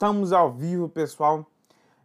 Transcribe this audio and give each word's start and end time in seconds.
Estamos 0.00 0.32
ao 0.32 0.50
vivo, 0.50 0.88
pessoal. 0.88 1.44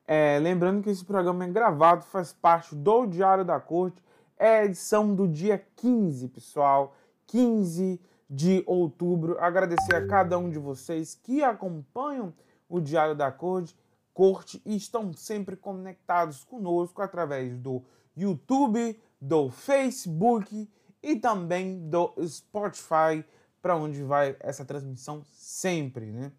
É, 0.06 0.38
lembrando 0.38 0.84
que 0.84 0.90
esse 0.90 1.06
programa 1.06 1.46
é 1.46 1.48
gravado, 1.48 2.04
faz 2.04 2.34
parte 2.34 2.76
do 2.76 3.06
Diário 3.06 3.46
da 3.46 3.58
Corte. 3.58 4.04
É 4.38 4.60
a 4.60 4.66
edição 4.66 5.16
do 5.16 5.26
dia 5.26 5.66
15, 5.78 6.28
pessoal. 6.28 6.94
15 7.26 7.98
de 8.30 8.62
outubro. 8.68 9.40
Agradecer 9.40 9.96
a 9.96 10.06
cada 10.06 10.38
um 10.38 10.50
de 10.50 10.60
vocês 10.60 11.16
que 11.16 11.42
acompanham 11.42 12.34
o 12.68 12.82
Diário 12.82 13.16
da 13.16 13.32
Corte, 13.32 13.74
Corte 14.14 14.62
e 14.66 14.76
estão 14.76 15.14
sempre 15.14 15.56
conectados 15.56 16.44
conosco 16.44 17.02
através 17.02 17.58
do 17.58 17.82
YouTube, 18.14 19.02
do 19.22 19.50
Facebook 19.50 20.70
e 21.02 21.16
também 21.16 21.88
do 21.90 22.14
Spotify, 22.28 23.24
para 23.62 23.78
onde 23.78 24.04
vai 24.04 24.36
essa 24.42 24.66
transmissão 24.66 25.24
sempre, 25.32 26.12
né? 26.12 26.34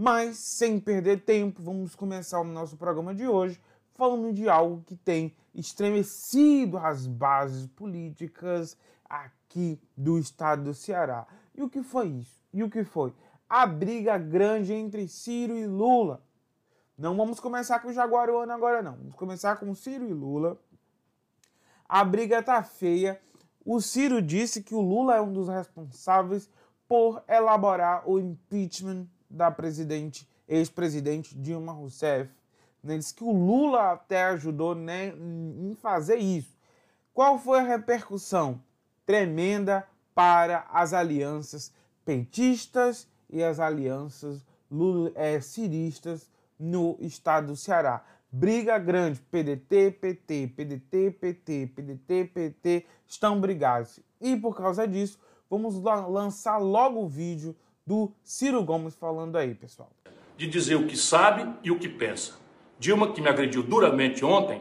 Mas, 0.00 0.36
sem 0.38 0.78
perder 0.78 1.24
tempo, 1.24 1.60
vamos 1.60 1.96
começar 1.96 2.40
o 2.40 2.44
nosso 2.44 2.76
programa 2.76 3.12
de 3.12 3.26
hoje 3.26 3.60
falando 3.94 4.32
de 4.32 4.48
algo 4.48 4.84
que 4.86 4.94
tem 4.94 5.34
estremecido 5.52 6.78
as 6.78 7.04
bases 7.04 7.66
políticas 7.66 8.76
aqui 9.04 9.76
do 9.96 10.16
estado 10.16 10.62
do 10.62 10.72
Ceará. 10.72 11.26
E 11.52 11.64
o 11.64 11.68
que 11.68 11.82
foi 11.82 12.06
isso? 12.10 12.44
E 12.54 12.62
o 12.62 12.70
que 12.70 12.84
foi? 12.84 13.12
A 13.50 13.66
briga 13.66 14.16
grande 14.16 14.72
entre 14.72 15.08
Ciro 15.08 15.56
e 15.56 15.66
Lula. 15.66 16.22
Não 16.96 17.16
vamos 17.16 17.40
começar 17.40 17.80
com 17.80 17.88
o 17.88 17.92
Jaguaruana 17.92 18.54
agora, 18.54 18.80
não. 18.80 18.94
Vamos 18.94 19.16
começar 19.16 19.56
com 19.56 19.74
Ciro 19.74 20.08
e 20.08 20.12
Lula. 20.12 20.56
A 21.88 22.04
briga 22.04 22.40
tá 22.40 22.62
feia. 22.62 23.20
O 23.64 23.80
Ciro 23.80 24.22
disse 24.22 24.62
que 24.62 24.76
o 24.76 24.80
Lula 24.80 25.16
é 25.16 25.20
um 25.20 25.32
dos 25.32 25.48
responsáveis 25.48 26.48
por 26.86 27.20
elaborar 27.26 28.08
o 28.08 28.20
impeachment 28.20 29.08
da 29.28 29.50
presidente, 29.50 30.28
ex-presidente 30.46 31.36
Dilma 31.36 31.72
Rousseff. 31.72 32.30
Né? 32.82 32.96
Diz 32.98 33.12
que 33.12 33.24
o 33.24 33.32
Lula 33.32 33.92
até 33.92 34.24
ajudou 34.24 34.74
né, 34.74 35.08
em 35.08 35.74
fazer 35.80 36.16
isso. 36.16 36.56
Qual 37.12 37.38
foi 37.38 37.58
a 37.58 37.62
repercussão? 37.62 38.62
Tremenda 39.04 39.86
para 40.14 40.66
as 40.72 40.92
alianças 40.92 41.72
petistas 42.04 43.08
e 43.30 43.42
as 43.42 43.60
alianças 43.60 44.44
é, 45.14 45.40
ciristas 45.40 46.30
no 46.58 46.96
estado 47.00 47.48
do 47.48 47.56
Ceará. 47.56 48.04
Briga 48.30 48.78
grande, 48.78 49.20
PDT, 49.20 49.90
PT, 49.92 50.52
PDT, 50.54 51.10
PT, 51.12 51.66
PDT, 51.74 52.24
PT 52.24 52.86
estão 53.06 53.40
brigados. 53.40 54.00
E 54.20 54.36
por 54.36 54.54
causa 54.56 54.86
disso, 54.86 55.18
vamos 55.48 55.76
lançar 55.76 56.58
logo 56.58 57.00
o 57.00 57.08
vídeo 57.08 57.56
do 57.88 58.12
Ciro 58.22 58.62
Gomes 58.62 58.94
falando 58.94 59.36
aí, 59.36 59.54
pessoal. 59.54 59.90
De 60.36 60.46
dizer 60.46 60.74
o 60.74 60.86
que 60.86 60.94
sabe 60.94 61.50
e 61.64 61.70
o 61.70 61.78
que 61.78 61.88
pensa. 61.88 62.34
Dilma, 62.78 63.12
que 63.12 63.20
me 63.22 63.30
agrediu 63.30 63.62
duramente 63.62 64.22
ontem, 64.22 64.60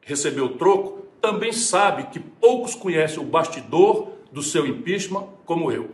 recebeu 0.00 0.56
troco, 0.56 1.04
também 1.20 1.52
sabe 1.52 2.04
que 2.04 2.20
poucos 2.20 2.76
conhecem 2.76 3.18
o 3.18 3.26
bastidor 3.26 4.12
do 4.30 4.40
seu 4.40 4.64
impeachment 4.68 5.26
como 5.44 5.72
eu. 5.72 5.90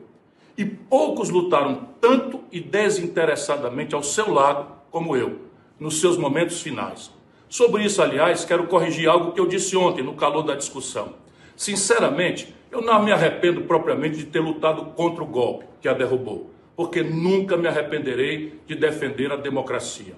E 0.55 0.67
poucos 0.67 1.31
lutaram 1.31 1.89
tanto 1.99 2.45
e 2.53 2.61
desinteressadamente 2.61 3.95
ao 3.95 4.03
seu 4.03 4.31
lado 4.31 4.71
como 4.91 5.17
eu, 5.17 5.41
nos 5.81 5.99
seus 5.99 6.19
momentos 6.19 6.61
finais. 6.61 7.11
Sobre 7.49 7.84
isso, 7.84 8.03
aliás, 8.03 8.45
quero 8.45 8.67
corrigir 8.67 9.09
algo 9.09 9.33
que 9.33 9.41
eu 9.41 9.47
disse 9.47 9.75
ontem 9.79 10.05
no 10.05 10.15
calor 10.15 10.43
da 10.43 10.55
discussão. 10.55 11.15
Sinceramente, 11.56 12.55
eu 12.71 12.83
não 12.83 13.03
me 13.03 13.12
arrependo 13.12 13.62
propriamente 13.62 14.19
de 14.19 14.27
ter 14.27 14.41
lutado 14.41 14.93
contra 14.93 15.25
o 15.25 15.27
golpe 15.27 15.65
que 15.81 15.89
a 15.89 15.95
derrubou 15.95 16.55
porque 16.76 17.03
nunca 17.03 17.56
me 17.56 17.66
arrependerei 17.66 18.60
de 18.66 18.75
defender 18.75 19.32
a 19.32 19.37
democracia. 19.37 20.14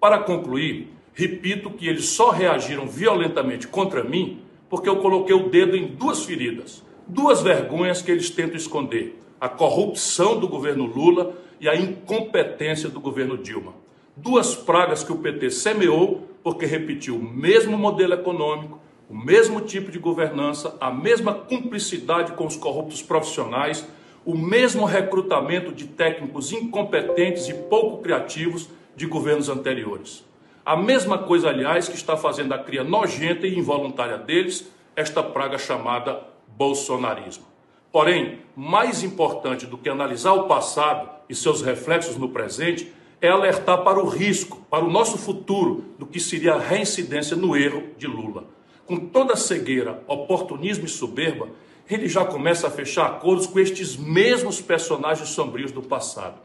Para 0.00 0.20
concluir, 0.20 0.88
repito 1.12 1.70
que 1.70 1.88
eles 1.88 2.06
só 2.06 2.30
reagiram 2.30 2.86
violentamente 2.86 3.66
contra 3.66 4.04
mim 4.04 4.40
porque 4.70 4.88
eu 4.88 4.96
coloquei 4.96 5.34
o 5.34 5.48
dedo 5.48 5.76
em 5.76 5.86
duas 5.86 6.24
feridas, 6.24 6.82
duas 7.06 7.42
vergonhas 7.42 8.02
que 8.02 8.10
eles 8.10 8.30
tentam 8.30 8.56
esconder: 8.56 9.20
a 9.40 9.48
corrupção 9.48 10.38
do 10.38 10.48
governo 10.48 10.86
Lula 10.86 11.36
e 11.60 11.68
a 11.68 11.74
incompetência 11.74 12.88
do 12.88 13.00
governo 13.00 13.36
Dilma. 13.36 13.74
Duas 14.16 14.54
pragas 14.54 15.02
que 15.02 15.12
o 15.12 15.18
PT 15.18 15.50
semeou 15.50 16.26
porque 16.42 16.64
repetiu 16.64 17.16
o 17.16 17.22
mesmo 17.22 17.76
modelo 17.76 18.14
econômico, 18.14 18.78
o 19.10 19.16
mesmo 19.16 19.60
tipo 19.60 19.90
de 19.90 19.98
governança, 19.98 20.76
a 20.80 20.90
mesma 20.90 21.34
cumplicidade 21.34 22.32
com 22.32 22.46
os 22.46 22.56
corruptos 22.56 23.02
profissionais 23.02 23.86
o 24.26 24.36
mesmo 24.36 24.84
recrutamento 24.84 25.70
de 25.70 25.86
técnicos 25.86 26.52
incompetentes 26.52 27.48
e 27.48 27.54
pouco 27.54 28.02
criativos 28.02 28.68
de 28.96 29.06
governos 29.06 29.48
anteriores. 29.48 30.24
A 30.64 30.76
mesma 30.76 31.16
coisa, 31.16 31.48
aliás, 31.48 31.88
que 31.88 31.94
está 31.94 32.16
fazendo 32.16 32.52
a 32.52 32.58
cria 32.58 32.82
nojenta 32.82 33.46
e 33.46 33.56
involuntária 33.56 34.18
deles, 34.18 34.68
esta 34.96 35.22
praga 35.22 35.56
chamada 35.58 36.20
bolsonarismo. 36.56 37.44
Porém, 37.92 38.40
mais 38.56 39.04
importante 39.04 39.64
do 39.64 39.78
que 39.78 39.88
analisar 39.88 40.32
o 40.32 40.48
passado 40.48 41.08
e 41.28 41.34
seus 41.34 41.62
reflexos 41.62 42.16
no 42.16 42.30
presente 42.30 42.92
é 43.20 43.28
alertar 43.28 43.84
para 43.84 44.02
o 44.02 44.08
risco, 44.08 44.60
para 44.68 44.84
o 44.84 44.90
nosso 44.90 45.16
futuro, 45.16 45.84
do 46.00 46.04
que 46.04 46.18
seria 46.18 46.54
a 46.54 46.60
reincidência 46.60 47.36
no 47.36 47.56
erro 47.56 47.84
de 47.96 48.08
Lula. 48.08 48.44
Com 48.84 48.96
toda 48.96 49.36
cegueira, 49.36 50.02
oportunismo 50.08 50.84
e 50.84 50.88
soberba, 50.88 51.48
ele 51.88 52.08
já 52.08 52.24
começa 52.24 52.66
a 52.66 52.70
fechar 52.70 53.06
acordos 53.06 53.46
com 53.46 53.60
estes 53.60 53.96
mesmos 53.96 54.60
personagens 54.60 55.28
sombrios 55.28 55.70
do 55.70 55.82
passado. 55.82 56.40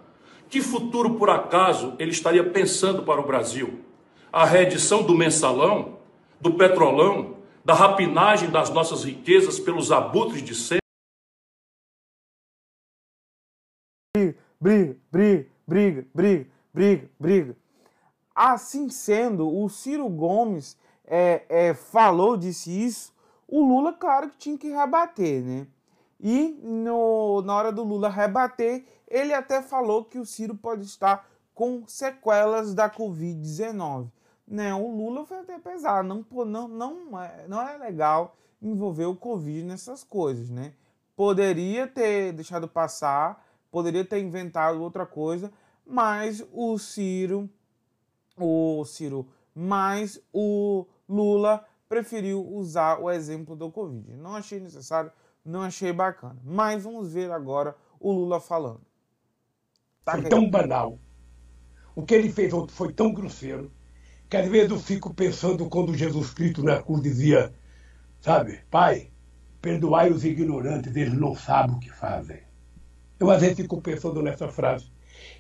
Que 0.50 0.62
futuro, 0.62 1.16
por 1.16 1.30
acaso, 1.30 1.96
ele 1.98 2.12
estaria 2.12 2.48
pensando 2.48 3.04
para 3.04 3.20
o 3.20 3.26
Brasil? 3.26 3.84
A 4.32 4.46
reedição 4.46 5.04
do 5.04 5.16
mensalão, 5.16 5.98
do 6.40 6.54
petrolão, 6.54 7.38
da 7.64 7.74
rapinagem 7.74 8.50
das 8.50 8.70
nossas 8.70 9.04
riquezas 9.04 9.60
pelos 9.60 9.92
abutres 9.92 10.44
de 10.44 10.54
sempre? 10.54 10.82
Briga, 14.60 14.98
briga, 15.12 15.48
briga, 15.68 16.08
briga, 16.14 16.48
briga, 16.74 17.10
briga. 17.20 17.58
Assim 18.36 18.90
sendo, 18.90 19.50
o 19.50 19.68
Ciro 19.70 20.08
Gomes 20.08 20.78
é, 21.06 21.44
é, 21.50 21.74
falou, 21.74 22.38
disse 22.38 22.70
isso 22.70 23.12
o 23.52 23.62
Lula, 23.62 23.92
claro 23.92 24.30
que 24.30 24.38
tinha 24.38 24.58
que 24.58 24.70
rebater, 24.70 25.44
né? 25.44 25.68
E 26.18 26.58
no, 26.64 27.42
na 27.42 27.54
hora 27.54 27.72
do 27.72 27.84
Lula 27.84 28.08
rebater, 28.08 28.86
ele 29.08 29.34
até 29.34 29.62
falou 29.62 30.06
que 30.06 30.18
o 30.18 30.26
Ciro 30.26 30.56
pode 30.56 30.86
estar 30.86 31.30
com 31.54 31.84
sequelas 31.86 32.74
da 32.74 32.90
Covid-19. 32.90 34.10
Né? 34.48 34.74
O 34.74 34.88
Lula 34.88 35.26
foi 35.26 35.40
até 35.40 35.60
pesado, 35.60 36.08
não, 36.08 36.26
não, 36.46 36.68
não, 36.68 37.22
é, 37.22 37.46
não 37.48 37.62
é 37.62 37.78
legal 37.78 38.38
envolver 38.62 39.06
o 39.06 39.16
Covid 39.16 39.64
nessas 39.64 40.04
coisas, 40.04 40.50
né? 40.50 40.74
Poderia 41.16 41.88
ter 41.88 42.32
deixado 42.32 42.68
passar, 42.68 43.46
poderia 43.70 44.06
ter 44.06 44.20
inventado 44.20 44.82
outra 44.82 45.06
coisa, 45.06 45.52
mas 45.86 46.46
o 46.54 46.78
Ciro, 46.78 47.50
o 48.38 48.86
Ciro, 48.86 49.28
mais 49.54 50.22
o 50.32 50.86
Lula 51.10 51.66
preferiu 51.92 52.48
usar 52.48 53.02
o 53.02 53.12
exemplo 53.12 53.54
do 53.54 53.70
Covid. 53.70 54.16
Não 54.16 54.34
achei 54.34 54.62
necessário, 54.62 55.12
não 55.44 55.62
achei 55.62 55.92
bacana. 55.92 56.38
Mas 56.42 56.86
vamos 56.86 57.12
ver 57.12 57.30
agora 57.30 57.76
o 58.00 58.14
Lula 58.14 58.40
falando. 58.40 58.80
Tá 60.06 60.14
foi 60.14 60.24
tão 60.30 60.50
banal. 60.50 60.98
O 61.94 62.06
que 62.06 62.14
ele 62.14 62.32
fez 62.32 62.54
ontem 62.54 62.72
foi 62.72 62.94
tão 62.94 63.12
grosseiro 63.14 63.70
que 64.30 64.38
às 64.38 64.48
vezes 64.48 64.72
eu 64.72 64.80
fico 64.80 65.14
pensando 65.14 65.68
quando 65.68 65.94
Jesus 65.94 66.34
Cristo 66.34 66.64
na 66.64 66.82
cruz 66.82 67.02
dizia, 67.02 67.54
sabe, 68.22 68.62
Pai, 68.72 69.12
perdoai 69.62 70.12
os 70.12 70.24
ignorantes, 70.24 70.96
eles 70.96 71.14
não 71.14 71.36
sabem 71.36 71.76
o 71.76 71.80
que 71.80 71.92
fazem. 71.92 72.40
Eu 73.20 73.30
às 73.30 73.42
vezes 73.42 73.58
fico 73.58 73.82
pensando 73.82 74.22
nessa 74.22 74.48
frase. 74.48 74.90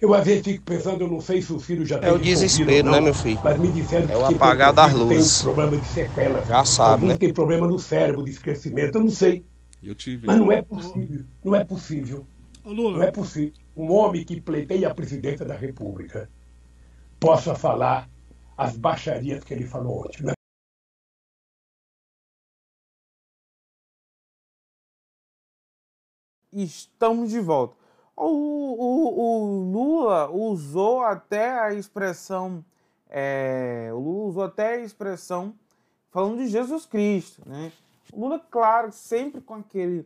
Eu 0.01 0.13
às 0.13 0.25
vezes 0.25 0.43
fico 0.43 0.63
pensando, 0.63 1.01
eu 1.01 1.07
não 1.07 1.21
sei 1.21 1.41
se 1.41 1.53
o 1.53 1.59
filho 1.59 1.85
já 1.85 1.99
tem. 1.99 2.09
É 2.09 2.11
o 2.11 2.17
desespero, 2.17 2.85
não, 2.85 2.93
né, 2.93 3.01
meu 3.01 3.13
filho? 3.13 3.39
Mas 3.43 3.59
me 3.59 3.71
disseram 3.71 4.09
é 4.09 4.17
o 4.17 4.25
apagar 4.25 4.73
das 4.73 4.93
luzes. 4.93 5.41
Tem 5.41 5.49
um 5.49 5.53
problema 5.53 5.81
de 5.81 5.87
sequela. 5.87 6.45
Já 6.45 6.65
sabe, 6.65 7.05
né? 7.05 7.17
tem 7.17 7.33
problema 7.33 7.67
no 7.67 7.77
cérebro, 7.77 8.23
de 8.23 8.31
esquecimento, 8.31 8.97
eu 8.97 9.03
não 9.03 9.11
sei. 9.11 9.45
Eu 9.83 9.95
tive. 9.95 10.25
Mas 10.25 10.37
não 10.37 10.51
é 10.51 10.61
possível. 10.61 11.25
Não 11.43 11.55
é 11.55 11.63
possível. 11.63 12.27
Não 12.65 13.03
é 13.03 13.11
possível. 13.11 13.53
Um 13.75 13.91
homem 13.91 14.23
que 14.23 14.39
pleiteia 14.39 14.89
a 14.89 14.93
presidência 14.93 15.45
da 15.45 15.55
República 15.55 16.29
possa 17.19 17.55
falar 17.55 18.09
as 18.57 18.77
baixarias 18.77 19.43
que 19.43 19.53
ele 19.53 19.65
falou 19.65 20.05
ontem. 20.05 20.23
Né? 20.23 20.33
Estamos 26.53 27.29
de 27.29 27.39
volta. 27.39 27.80
O, 28.15 28.25
o, 28.25 29.19
o 29.19 29.71
Lula 29.71 30.29
usou 30.29 31.01
até 31.01 31.59
a 31.59 31.73
expressão, 31.73 32.63
é, 33.09 33.89
o 33.93 33.99
Lula 33.99 34.29
usou 34.29 34.43
até 34.43 34.75
a 34.75 34.81
expressão 34.81 35.53
falando 36.11 36.37
de 36.37 36.47
Jesus 36.47 36.85
Cristo, 36.85 37.41
né? 37.45 37.71
O 38.13 38.19
Lula, 38.19 38.39
claro, 38.39 38.91
sempre 38.91 39.41
com 39.41 39.55
aquele 39.55 40.05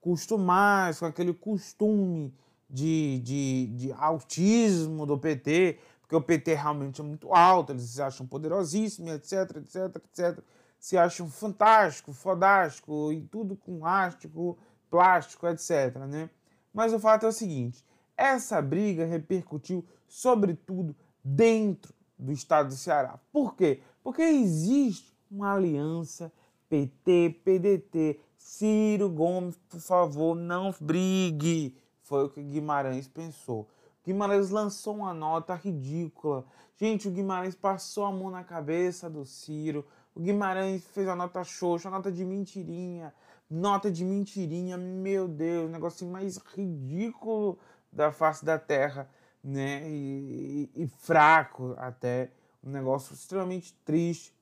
costumar, 0.00 0.94
com 0.96 1.06
aquele 1.06 1.32
costume 1.32 2.32
de, 2.68 3.20
de, 3.20 3.66
de 3.74 3.92
autismo 3.92 5.06
do 5.06 5.18
PT, 5.18 5.78
porque 6.00 6.14
o 6.14 6.20
PT 6.20 6.54
realmente 6.54 7.00
é 7.00 7.04
muito 7.04 7.34
alto, 7.34 7.72
eles 7.72 7.82
se 7.84 8.00
acham 8.00 8.26
poderosíssimos, 8.26 9.10
etc, 9.12 9.56
etc, 9.56 9.96
etc. 9.96 10.44
Se 10.78 10.96
acham 10.96 11.28
fantástico, 11.28 12.12
fodástico 12.12 13.12
e 13.12 13.22
tudo 13.22 13.56
com 13.56 13.84
ástico, 13.84 14.56
plástico, 14.88 15.48
etc, 15.48 15.96
né? 16.08 16.30
Mas 16.76 16.92
o 16.92 16.98
fato 17.00 17.24
é 17.24 17.28
o 17.30 17.32
seguinte, 17.32 17.82
essa 18.14 18.60
briga 18.60 19.06
repercutiu 19.06 19.82
sobretudo 20.06 20.94
dentro 21.24 21.94
do 22.18 22.30
estado 22.30 22.68
do 22.68 22.74
Ceará. 22.74 23.18
Por 23.32 23.56
quê? 23.56 23.80
Porque 24.04 24.20
existe 24.20 25.16
uma 25.30 25.54
aliança 25.54 26.30
PT, 26.68 27.40
PDT, 27.42 28.20
Ciro 28.36 29.08
Gomes, 29.08 29.56
por 29.70 29.80
favor, 29.80 30.36
não 30.36 30.74
brigue. 30.78 31.74
Foi 32.02 32.26
o 32.26 32.28
que 32.28 32.42
Guimarães 32.42 33.08
pensou. 33.08 33.66
Guimarães 34.04 34.50
lançou 34.50 34.96
uma 34.96 35.14
nota 35.14 35.54
ridícula. 35.54 36.44
Gente, 36.76 37.08
o 37.08 37.10
Guimarães 37.10 37.54
passou 37.54 38.04
a 38.04 38.12
mão 38.12 38.30
na 38.30 38.44
cabeça 38.44 39.08
do 39.08 39.24
Ciro. 39.24 39.82
O 40.14 40.20
Guimarães 40.20 40.84
fez 40.88 41.08
a 41.08 41.16
nota 41.16 41.42
xoxa, 41.42 41.88
a 41.88 41.90
nota 41.90 42.12
de 42.12 42.22
mentirinha. 42.22 43.14
Nota 43.48 43.90
de 43.90 44.04
mentirinha, 44.04 44.76
meu 44.76 45.28
Deus, 45.28 45.68
o 45.68 45.72
negócio 45.72 46.06
mais 46.06 46.36
ridículo 46.36 47.58
da 47.92 48.10
face 48.10 48.44
da 48.44 48.58
terra, 48.58 49.08
né? 49.42 49.88
E, 49.88 50.70
e, 50.74 50.82
e 50.82 50.86
fraco 50.86 51.74
até. 51.78 52.30
Um 52.62 52.70
negócio 52.70 53.14
extremamente 53.14 53.72
triste. 53.84 54.34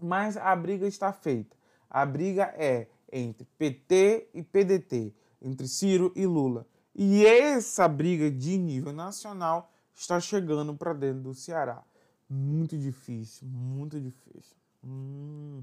Mas 0.00 0.36
a 0.36 0.56
briga 0.56 0.86
está 0.86 1.12
feita. 1.12 1.56
A 1.90 2.04
briga 2.06 2.54
é 2.56 2.88
entre 3.12 3.46
PT 3.58 4.28
e 4.34 4.42
PDT, 4.42 5.14
entre 5.40 5.68
Ciro 5.68 6.12
e 6.16 6.26
Lula. 6.26 6.66
E 6.94 7.26
essa 7.26 7.86
briga 7.86 8.30
de 8.30 8.56
nível 8.56 8.92
nacional 8.92 9.72
está 9.94 10.18
chegando 10.18 10.74
para 10.74 10.92
dentro 10.92 11.22
do 11.22 11.34
Ceará. 11.34 11.84
Muito 12.28 12.76
difícil, 12.76 13.46
muito 13.46 14.00
difícil. 14.00 14.56
Hum, 14.82 15.62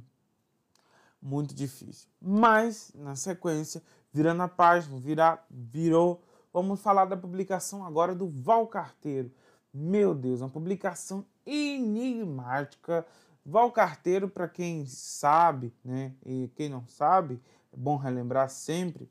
muito 1.21 1.53
difícil. 1.53 2.07
Mas, 2.21 2.91
na 2.95 3.15
sequência, 3.15 3.81
virando 4.11 4.43
a 4.43 4.47
página, 4.47 4.97
virar, 4.97 5.45
virou. 5.49 6.23
Vamos 6.51 6.81
falar 6.81 7.05
da 7.05 7.15
publicação 7.15 7.85
agora 7.85 8.15
do 8.15 8.27
Val 8.27 8.67
Carteiro. 8.67 9.31
Meu 9.73 10.13
Deus, 10.13 10.41
uma 10.41 10.49
publicação 10.49 11.25
enigmática. 11.45 13.05
Val 13.45 13.71
Carteiro, 13.71 14.27
para 14.27 14.47
quem 14.47 14.85
sabe, 14.85 15.73
né, 15.83 16.13
e 16.25 16.49
quem 16.55 16.69
não 16.69 16.85
sabe, 16.87 17.41
é 17.71 17.77
bom 17.77 17.95
relembrar 17.95 18.49
sempre, 18.49 19.09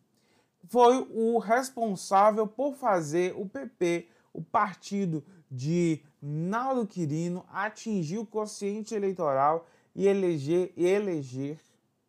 foi 0.68 1.06
o 1.10 1.38
responsável 1.38 2.46
por 2.46 2.74
fazer 2.74 3.34
o 3.36 3.48
PP, 3.48 4.08
o 4.32 4.42
partido 4.42 5.24
de 5.50 6.00
Naldo 6.22 6.86
Quirino, 6.86 7.44
atingir 7.48 8.18
o 8.18 8.26
quociente 8.26 8.94
eleitoral 8.94 9.66
e 9.94 10.06
eleger, 10.06 10.72
e 10.76 10.86
eleger 10.86 11.58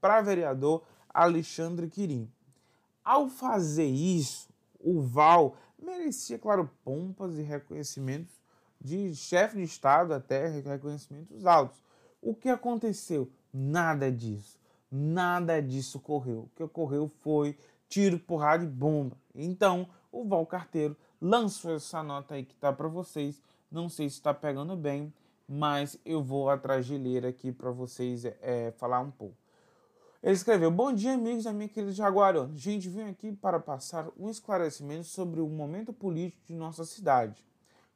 para 0.01 0.21
vereador 0.21 0.83
Alexandre 1.13 1.87
Quirino. 1.87 2.29
Ao 3.03 3.29
fazer 3.29 3.85
isso, 3.85 4.49
o 4.79 5.01
Val 5.01 5.55
merecia, 5.81 6.37
claro, 6.37 6.69
pompas 6.83 7.37
e 7.37 7.41
reconhecimentos 7.41 8.41
de 8.79 9.15
chefe 9.15 9.57
de 9.57 9.63
Estado, 9.63 10.13
até 10.13 10.47
reconhecimentos 10.47 11.45
altos. 11.45 11.77
O 12.21 12.33
que 12.33 12.49
aconteceu? 12.49 13.31
Nada 13.53 14.11
disso. 14.11 14.59
Nada 14.91 15.61
disso 15.61 15.99
ocorreu. 15.99 16.41
O 16.41 16.49
que 16.55 16.63
ocorreu 16.63 17.07
foi 17.07 17.57
tiro, 17.87 18.19
porrada 18.19 18.63
e 18.63 18.67
bomba. 18.67 19.15
Então, 19.33 19.87
o 20.11 20.25
Val 20.25 20.45
Carteiro 20.45 20.97
lançou 21.19 21.75
essa 21.75 22.01
nota 22.03 22.35
aí 22.35 22.43
que 22.43 22.55
tá 22.55 22.73
para 22.73 22.87
vocês. 22.87 23.41
Não 23.71 23.87
sei 23.87 24.09
se 24.09 24.15
está 24.15 24.33
pegando 24.33 24.75
bem, 24.75 25.13
mas 25.47 25.97
eu 26.05 26.23
vou 26.23 26.49
atrás 26.49 26.85
de 26.85 26.97
ler 26.97 27.25
aqui 27.25 27.51
para 27.51 27.71
vocês 27.71 28.25
é, 28.25 28.71
falar 28.77 28.99
um 28.99 29.11
pouco. 29.11 29.40
Ele 30.23 30.33
escreveu: 30.33 30.69
Bom 30.69 30.93
dia, 30.93 31.13
amigos 31.13 31.45
da 31.45 31.51
minha 31.51 31.67
querida 31.67 31.91
Jaguarona. 31.91 32.55
Gente, 32.55 32.87
vim 32.87 33.09
aqui 33.09 33.31
para 33.31 33.59
passar 33.59 34.07
um 34.15 34.29
esclarecimento 34.29 35.05
sobre 35.05 35.41
o 35.41 35.47
momento 35.47 35.91
político 35.91 36.43
de 36.47 36.53
nossa 36.53 36.85
cidade. 36.85 37.43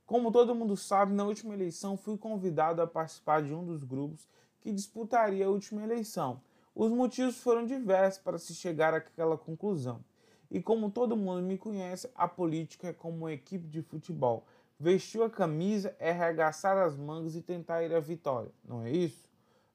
Como 0.08 0.32
todo 0.32 0.56
mundo 0.56 0.76
sabe, 0.76 1.14
na 1.14 1.24
última 1.24 1.54
eleição 1.54 1.96
fui 1.96 2.18
convidado 2.18 2.82
a 2.82 2.88
participar 2.88 3.44
de 3.44 3.54
um 3.54 3.64
dos 3.64 3.84
grupos 3.84 4.28
que 4.60 4.72
disputaria 4.72 5.46
a 5.46 5.50
última 5.50 5.84
eleição. 5.84 6.42
Os 6.74 6.90
motivos 6.92 7.38
foram 7.38 7.64
diversos 7.64 8.22
para 8.24 8.40
se 8.40 8.56
chegar 8.56 8.96
àquela 8.96 9.38
conclusão. 9.38 10.04
E 10.50 10.60
como 10.60 10.90
todo 10.90 11.16
mundo 11.16 11.44
me 11.44 11.60
conhece, 11.60 12.10
a 12.16 12.28
política 12.28 12.88
é 12.88 12.94
como 12.94 13.18
uma 13.18 13.34
equipe 13.34 13.68
de 13.68 13.84
futebol. 13.84 14.48
Vestiu 14.80 15.24
a 15.24 15.30
camisa 15.30 15.96
é 16.00 16.10
arregaçar 16.10 16.76
as 16.76 16.98
mangas 16.98 17.36
e 17.36 17.42
tentar 17.42 17.84
ir 17.84 17.94
à 17.94 18.00
vitória, 18.00 18.52
não 18.64 18.82
é 18.82 18.92
isso? 18.92 19.25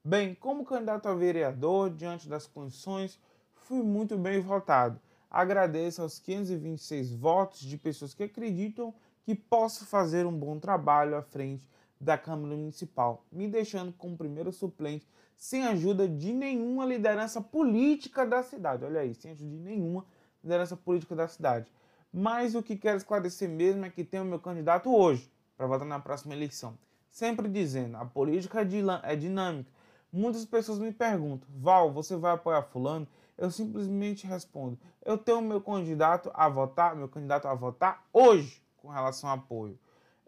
Bem, 0.03 0.35
como 0.35 0.65
candidato 0.65 1.11
a 1.11 1.15
vereador, 1.15 1.91
diante 1.91 2.27
das 2.27 2.47
condições, 2.47 3.21
fui 3.53 3.83
muito 3.83 4.17
bem 4.17 4.41
votado. 4.41 4.99
Agradeço 5.31 6.01
aos 6.01 6.19
526 6.19 7.13
votos 7.13 7.61
de 7.61 7.77
pessoas 7.77 8.15
que 8.15 8.23
acreditam 8.23 8.95
que 9.23 9.35
posso 9.35 9.85
fazer 9.85 10.25
um 10.25 10.33
bom 10.33 10.59
trabalho 10.59 11.17
à 11.17 11.23
frente 11.23 11.69
da 12.01 12.17
Câmara 12.17 12.57
Municipal, 12.57 13.27
me 13.31 13.47
deixando 13.47 13.93
como 13.93 14.17
primeiro 14.17 14.51
suplente 14.51 15.07
sem 15.37 15.67
ajuda 15.67 16.09
de 16.09 16.33
nenhuma 16.33 16.87
liderança 16.87 17.39
política 17.43 18.25
da 18.25 18.43
cidade. 18.43 18.87
Olha 18.87 19.01
aí, 19.01 19.15
sem 19.15 19.33
ajuda 19.33 19.51
de 19.51 19.59
nenhuma 19.59 20.07
liderança 20.43 20.79
política 20.79 21.15
da 21.15 21.29
cidade. 21.29 21.71
Mas 22.11 22.55
o 22.55 22.63
que 22.63 22.75
quero 22.75 22.97
esclarecer 22.97 23.51
mesmo 23.51 23.85
é 23.85 23.91
que 23.91 24.03
tenho 24.03 24.25
meu 24.25 24.39
candidato 24.39 24.95
hoje 24.95 25.31
para 25.59 25.67
votar 25.67 25.87
na 25.87 26.01
próxima 26.01 26.35
eleição. 26.35 26.79
Sempre 27.11 27.49
dizendo, 27.49 27.99
a 27.99 28.07
política 28.07 28.61
é, 28.61 29.13
é 29.13 29.17
dinâmica. 29.17 29.71
Muitas 30.13 30.45
pessoas 30.45 30.79
me 30.79 30.93
perguntam, 30.93 31.49
Val, 31.61 31.93
você 31.93 32.17
vai 32.17 32.33
apoiar 32.33 32.63
fulano? 32.63 33.07
Eu 33.39 33.51
simplesmente 33.51 34.27
respondo, 34.27 34.79
eu 35.05 35.17
tenho 35.17 35.41
meu 35.41 35.61
candidato 35.61 36.31
a 36.35 36.49
votar, 36.49 36.95
meu 36.95 37.09
candidato 37.09 37.47
a 37.47 37.55
votar 37.55 38.07
hoje 38.13 38.63
com 38.77 38.89
relação 38.89 39.31
a 39.31 39.35
apoio. 39.35 39.79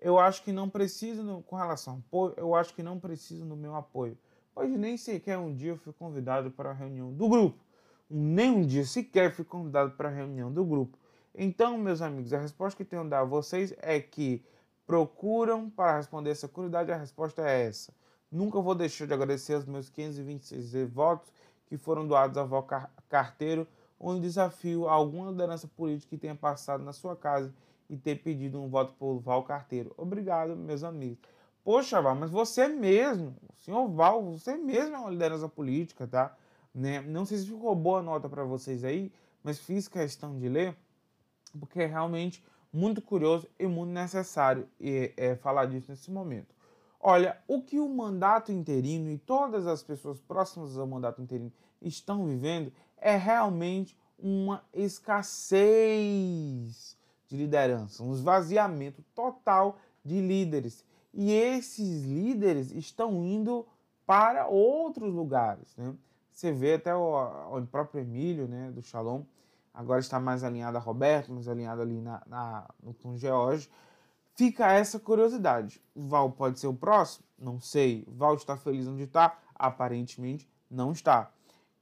Eu 0.01 0.19
acho 0.19 0.43
que 0.43 0.53
não 0.53 0.69
preciso, 0.69 1.43
com 1.47 1.57
relação 1.57 1.95
a 1.95 1.97
apoio, 1.99 2.35
eu 2.37 2.55
acho 2.55 2.75
que 2.75 2.83
não 2.83 2.99
preciso 2.99 3.45
do 3.45 3.57
meu 3.57 3.75
apoio. 3.75 4.17
Hoje 4.55 4.77
nem 4.77 4.97
sequer 4.97 5.37
um 5.39 5.55
dia 5.55 5.73
eu 5.73 5.77
fui 5.77 5.93
convidado 5.93 6.51
para 6.51 6.71
a 6.71 6.73
reunião 6.73 7.13
do 7.13 7.29
grupo. 7.29 7.59
Nem 8.09 8.51
um 8.51 8.63
dia 8.63 8.85
sequer 8.85 9.33
fui 9.33 9.45
convidado 9.45 9.93
para 9.93 10.09
a 10.09 10.13
reunião 10.13 10.53
do 10.53 10.65
grupo. 10.65 10.99
Então, 11.35 11.79
meus 11.79 12.03
amigos, 12.03 12.33
a 12.33 12.39
resposta 12.39 12.77
que 12.77 12.85
tenho 12.85 13.03
a 13.03 13.07
dar 13.07 13.21
a 13.21 13.25
vocês 13.25 13.75
é 13.79 13.99
que 14.01 14.45
procuram 14.87 15.71
para 15.71 15.97
responder 15.97 16.31
essa 16.31 16.47
curiosidade, 16.47 16.93
a 16.93 16.97
resposta 16.97 17.43
é 17.49 17.67
essa. 17.67 17.93
Nunca 18.33 18.59
vou 18.63 18.75
deixar 18.75 19.07
de 19.07 19.13
agradecer 19.13 19.53
aos 19.53 19.67
meus 19.67 19.91
526 19.91 20.91
votos 20.91 21.31
que 21.67 21.77
foram 21.77 22.07
doados 22.07 22.39
a 22.39 22.45
Val 22.45 22.67
Carteiro, 23.07 23.69
onde 24.01 24.23
desafio 24.23 24.89
alguma 24.89 25.31
liderança 25.31 25.69
política 25.69 26.09
que 26.09 26.19
tenha 26.19 26.35
passado 26.35 26.83
na 26.83 26.95
sua 26.95 27.15
casa 27.15 27.55
e 27.91 27.97
ter 27.99 28.23
pedido 28.23 28.59
um 28.59 28.71
voto 28.71 28.95
por 28.95 29.19
Val 29.19 29.45
Carteiro. 29.45 29.93
Obrigado, 29.99 30.57
meus 30.57 30.83
amigos. 30.83 31.19
Poxa, 31.63 32.01
Val, 32.01 32.15
mas 32.15 32.31
você 32.31 32.69
mesmo, 32.69 33.37
o 33.55 33.61
senhor 33.61 33.87
Val, 33.89 34.23
você 34.23 34.57
mesmo 34.57 34.97
é 34.97 34.99
uma 34.99 35.11
liderança 35.11 35.47
política, 35.47 36.07
tá? 36.07 36.35
Né? 36.75 37.03
Não 37.03 37.27
sei 37.27 37.37
se 37.37 37.47
ficou 37.47 37.75
boa 37.77 37.99
a 37.99 38.03
nota 38.03 38.31
para 38.31 38.45
vocês 38.45 38.83
aí, 38.83 39.13
mas 39.45 39.59
fiz 39.59 39.89
questão 39.89 40.39
de 40.39 40.49
ler, 40.49 40.75
porque 41.61 41.83
é 41.83 41.87
realmente 41.87 42.43
muito 42.73 43.03
curioso 43.03 43.47
e 43.59 43.67
muito 43.67 43.91
necessário 43.91 44.67
é, 44.81 45.13
é, 45.19 45.37
falar 45.37 45.67
disso 45.67 45.91
nesse 45.91 46.11
momento. 46.11 46.62
Olha, 47.05 47.37
o 47.49 47.61
que 47.61 47.81
o 47.81 47.89
mandato 47.89 48.53
interino 48.53 49.11
e 49.11 49.19
todas 49.19 49.67
as 49.67 49.83
pessoas 49.83 50.21
próximas 50.21 50.79
ao 50.79 50.87
mandato 50.87 51.21
interino 51.21 51.53
estão 51.81 52.25
vivendo 52.25 52.73
é 52.97 53.17
realmente 53.17 53.99
uma 54.17 54.63
escassez 54.73 55.97
de 57.27 57.37
liderança, 57.37 58.05
um 58.05 58.13
esvaziamento 58.13 59.03
total 59.15 59.79
de 60.05 60.21
líderes. 60.21 60.85
E 61.13 61.33
esses 61.33 62.05
líderes 62.05 62.71
estão 62.71 63.25
indo 63.25 63.67
para 64.07 64.47
outros 64.47 65.13
lugares. 65.13 65.77
Né? 65.77 65.93
Você 66.33 66.53
vê 66.53 66.75
até 66.75 66.95
o, 66.95 67.59
o 67.59 67.67
próprio 67.67 68.01
Emílio, 68.01 68.47
né, 68.47 68.71
do 68.71 68.81
Shalom, 68.81 69.23
agora 69.75 70.01
está 70.01 70.21
mais 70.21 70.45
alinhado 70.45 70.77
a 70.77 70.81
Roberto, 70.81 71.33
mais 71.33 71.49
alinhado 71.49 71.83
ali 71.83 72.01
na, 72.01 72.23
na, 72.27 72.71
no, 72.83 72.95
com 72.95 73.11
o 73.11 73.19
George. 73.19 73.69
Fica 74.35 74.73
essa 74.73 74.99
curiosidade. 74.99 75.83
Val 75.95 76.31
pode 76.33 76.59
ser 76.59 76.67
o 76.67 76.75
próximo? 76.75 77.25
Não 77.39 77.61
sei. 77.61 78.05
Val 78.09 78.35
está 78.35 78.57
feliz 78.57 78.87
onde 78.87 79.03
está? 79.03 79.39
Aparentemente 79.55 80.49
não 80.71 80.93
está. 80.93 81.31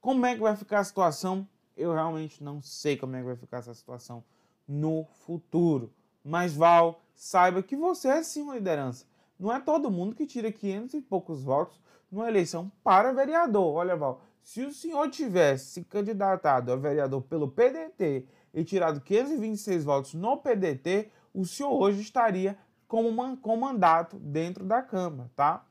Como 0.00 0.26
é 0.26 0.35
que 0.35 0.40
vai 0.40 0.57
ficar 0.57 0.80
a 0.80 0.85
situação? 0.85 1.47
Eu 1.76 1.92
realmente 1.92 2.42
não 2.42 2.61
sei 2.61 2.97
como 2.97 3.14
é 3.14 3.21
que 3.21 3.26
vai 3.26 3.37
ficar 3.37 3.59
essa 3.59 3.75
situação 3.75 4.25
no 4.66 5.04
futuro. 5.26 5.92
Mas 6.25 6.54
Val, 6.54 7.00
saiba 7.14 7.62
que 7.62 7.76
você 7.76 8.09
é 8.09 8.23
sim 8.23 8.42
uma 8.42 8.54
liderança. 8.54 9.07
Não 9.38 9.52
é 9.52 9.61
todo 9.61 9.90
mundo 9.90 10.14
que 10.14 10.26
tira 10.26 10.50
500 10.50 10.95
e 10.95 11.00
poucos 11.00 11.42
votos 11.42 11.80
numa 12.11 12.28
eleição 12.28 12.71
para 12.83 13.12
vereador. 13.12 13.75
Olha, 13.75 13.97
Val, 13.97 14.21
se 14.42 14.62
o 14.62 14.73
senhor 14.73 15.09
tivesse 15.09 15.66
se 15.66 15.85
candidatado 15.85 16.73
a 16.73 16.76
vereador 16.76 17.23
pelo 17.23 17.49
PDT 17.49 18.26
e 18.52 18.64
tirado 18.64 19.00
526 19.00 19.85
votos 19.85 20.14
no 20.14 20.37
PDT, 20.37 21.11
o 21.35 21.45
senhor 21.45 21.73
hoje 21.73 22.01
estaria 22.01 22.57
com, 22.87 23.37
com 23.37 23.57
mandato 23.57 24.19
dentro 24.19 24.65
da 24.65 24.83
Câmara, 24.83 25.31
tá? 25.37 25.65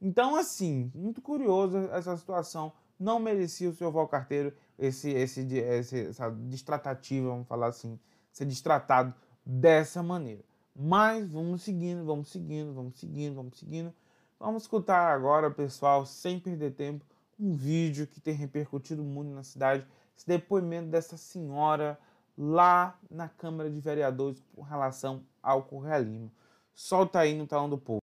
Então, 0.00 0.36
assim, 0.36 0.90
muito 0.94 1.22
curioso 1.22 1.78
essa 1.92 2.16
situação. 2.16 2.72
Não 2.98 3.18
merecia 3.18 3.68
o 3.68 3.74
senhor 3.74 3.90
Valcarteiro 3.90 4.52
esse, 4.78 5.10
esse, 5.10 5.40
esse, 5.54 6.06
essa 6.08 6.30
distratativa, 6.30 7.28
vamos 7.28 7.48
falar 7.48 7.68
assim, 7.68 7.98
ser 8.30 8.44
distratado 8.44 9.14
dessa 9.44 10.02
maneira. 10.02 10.44
Mas 10.74 11.26
vamos 11.28 11.62
seguindo, 11.62 12.04
vamos 12.04 12.28
seguindo, 12.28 12.74
vamos 12.74 12.98
seguindo, 12.98 13.34
vamos 13.34 13.58
seguindo. 13.58 13.94
Vamos 14.38 14.64
escutar 14.64 15.14
agora, 15.14 15.50
pessoal, 15.50 16.04
sem 16.04 16.38
perder 16.38 16.72
tempo, 16.72 17.02
um 17.40 17.54
vídeo 17.54 18.06
que 18.06 18.20
tem 18.20 18.34
repercutido 18.34 19.02
muito 19.02 19.30
na 19.30 19.42
cidade, 19.42 19.86
esse 20.14 20.26
depoimento 20.26 20.88
dessa 20.88 21.16
senhora 21.16 21.98
lá 22.36 22.98
na 23.10 23.28
Câmara 23.28 23.70
de 23.70 23.80
Vereadores 23.80 24.42
com 24.54 24.62
relação 24.62 25.24
ao 25.42 25.62
Correia 25.62 25.98
Lima. 25.98 26.30
Solta 26.74 27.20
aí 27.20 27.34
no 27.34 27.46
talão 27.46 27.68
do 27.68 27.78
povo. 27.78 28.00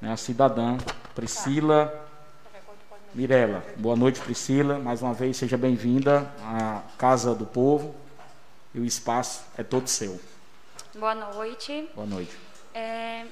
A 0.00 0.16
cidadã 0.16 0.78
Priscila 1.14 2.02
Mirela. 3.14 3.62
Boa 3.76 3.94
noite, 3.94 4.20
Priscila. 4.20 4.78
Mais 4.78 5.02
uma 5.02 5.12
vez, 5.12 5.36
seja 5.36 5.58
bem-vinda 5.58 6.32
à 6.40 6.82
Casa 6.96 7.34
do 7.34 7.44
Povo. 7.44 7.94
E 8.74 8.80
o 8.80 8.84
espaço 8.84 9.44
é 9.56 9.62
todo 9.62 9.86
seu. 9.86 10.18
Boa 10.94 11.14
noite. 11.14 11.90
Boa 11.94 12.06
noite. 12.06 12.36
É, 12.74 13.26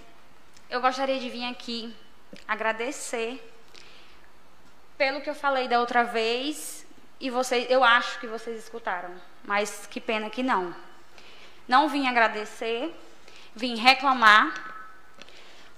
eu 0.71 0.81
gostaria 0.81 1.19
de 1.19 1.29
vir 1.29 1.45
aqui 1.47 1.93
agradecer 2.47 3.45
pelo 4.97 5.21
que 5.21 5.29
eu 5.29 5.35
falei 5.35 5.67
da 5.67 5.81
outra 5.81 6.05
vez 6.05 6.87
e 7.19 7.29
vocês, 7.29 7.69
eu 7.69 7.83
acho 7.83 8.21
que 8.21 8.29
vocês 8.29 8.57
escutaram, 8.57 9.11
mas 9.45 9.87
que 9.89 10.01
pena 10.01 10.31
que 10.31 10.45
não. 10.45 10.75
Não 11.67 11.89
vim 11.89 12.07
agradecer, 12.07 12.95
vim 13.53 13.75
reclamar, 13.75 14.55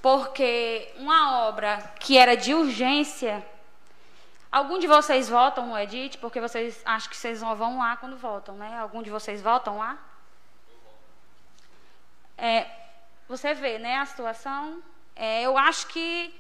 porque 0.03 0.93
uma 0.97 1.47
obra 1.47 1.79
que 1.99 2.19
era 2.19 2.37
de 2.37 2.53
urgência, 2.55 3.43
algum 4.51 4.79
de 4.79 4.87
vocês 4.87 5.27
votam 5.27 5.69
no 5.69 5.79
Edit, 5.79 6.19
porque 6.19 6.39
vocês 6.39 6.83
acham 6.85 7.09
que 7.09 7.17
vocês 7.17 7.41
vão 7.41 7.79
lá 7.79 7.97
quando 7.97 8.19
votam, 8.19 8.57
né? 8.57 8.79
Algum 8.79 9.03
de 9.03 9.09
vocês 9.09 9.41
votam 9.41 9.79
lá? 9.79 9.97
É, 12.37 12.82
você 13.33 13.55
vê, 13.55 13.79
né, 13.79 13.97
a 13.97 14.05
situação. 14.05 14.83
É, 15.17 15.43
eu 15.43 15.57
acho 15.57 15.87
que 15.87 16.35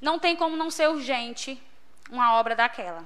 não 0.00 0.18
tem 0.18 0.36
como 0.36 0.56
não 0.56 0.70
ser 0.70 0.88
urgente 0.88 1.60
uma 2.08 2.34
obra 2.34 2.54
daquela. 2.54 3.04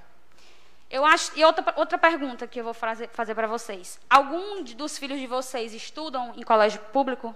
Eu 0.90 1.04
acho, 1.06 1.32
e 1.38 1.44
outra, 1.44 1.72
outra 1.76 1.96
pergunta 1.96 2.46
que 2.46 2.60
eu 2.60 2.64
vou 2.64 2.74
fazer, 2.74 3.08
fazer 3.08 3.34
para 3.34 3.46
vocês. 3.46 3.98
Algum 4.10 4.62
dos 4.62 4.98
filhos 4.98 5.18
de 5.18 5.26
vocês 5.26 5.72
estudam 5.72 6.34
em 6.36 6.42
colégio 6.42 6.80
público? 6.92 7.34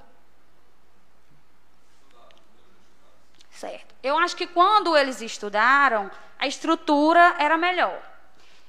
Certo. 3.48 3.94
Eu 4.02 4.18
acho 4.18 4.36
que 4.36 4.46
quando 4.46 4.96
eles 4.96 5.22
estudaram, 5.22 6.10
a 6.38 6.46
estrutura 6.46 7.36
era 7.38 7.56
melhor. 7.56 7.98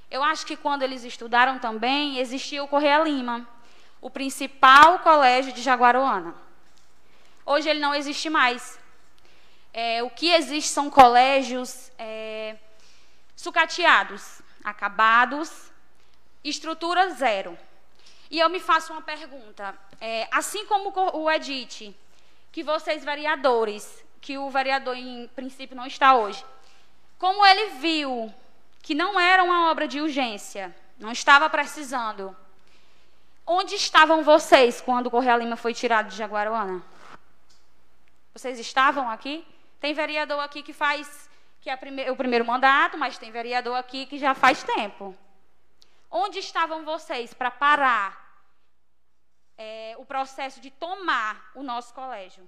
Eu 0.10 0.24
acho 0.24 0.46
que 0.46 0.56
quando 0.56 0.84
eles 0.84 1.04
estudaram 1.04 1.60
também, 1.60 2.20
existia 2.20 2.64
o 2.64 2.68
Correia 2.68 3.04
Lima, 3.04 3.46
o 4.00 4.10
principal 4.10 5.00
colégio 5.00 5.52
de 5.52 5.62
Jaguaruana. 5.62 6.45
Hoje 7.46 7.70
ele 7.70 7.80
não 7.80 7.94
existe 7.94 8.30
mais. 8.30 8.80
É, 9.72 10.02
o 10.02 10.10
que 10.10 10.32
existe 10.32 10.72
são 10.72 10.90
colégios 10.90 11.92
é, 12.00 12.56
sucateados, 13.36 14.42
acabados, 14.64 15.72
estrutura 16.44 17.10
zero. 17.12 17.58
E 18.32 18.40
eu 18.40 18.50
me 18.50 18.60
faço 18.60 18.92
uma 18.94 19.02
pergunta. 19.02 19.78
É, 20.02 20.28
assim 20.32 20.66
como 20.66 20.92
o 21.14 21.30
Edit, 21.30 21.96
que 22.52 22.64
vocês 22.64 23.06
vereadores, 23.06 24.04
que 24.20 24.38
o 24.38 24.50
vereador 24.50 24.96
em 24.98 25.28
princípio 25.36 25.76
não 25.76 25.86
está 25.86 26.16
hoje, 26.16 26.44
como 27.20 27.46
ele 27.46 27.78
viu 27.80 28.34
que 28.82 28.96
não 28.96 29.20
era 29.20 29.44
uma 29.44 29.70
obra 29.70 29.88
de 29.88 30.02
urgência, 30.02 30.76
não 31.00 31.12
estava 31.12 31.50
precisando, 31.50 32.36
onde 33.46 33.76
estavam 33.76 34.24
vocês 34.24 34.82
quando 34.82 35.08
o 35.08 35.12
Correia 35.12 35.38
Lima 35.38 35.56
foi 35.56 35.74
tirado 35.74 36.10
de 36.10 36.16
Jaguaruana? 36.16 36.82
Vocês 38.36 38.60
estavam 38.60 39.10
aqui? 39.10 39.48
Tem 39.80 39.94
vereador 39.94 40.42
aqui 40.42 40.62
que 40.62 40.74
faz 40.74 41.30
que 41.62 41.70
é 41.70 41.78
prime 41.78 42.10
o 42.10 42.18
primeiro 42.18 42.44
mandato, 42.46 42.98
mas 42.98 43.18
tem 43.18 43.32
vereador 43.32 43.78
aqui 43.78 44.06
que 44.06 44.18
já 44.18 44.36
faz 44.36 44.62
tempo. 44.62 45.18
Onde 46.12 46.40
estavam 46.40 46.84
vocês 46.84 47.34
para 47.34 47.50
parar 47.50 48.44
é, 49.58 49.96
o 49.98 50.06
processo 50.06 50.60
de 50.60 50.70
tomar 50.70 51.50
o 51.56 51.64
nosso 51.64 51.94
colégio? 51.94 52.48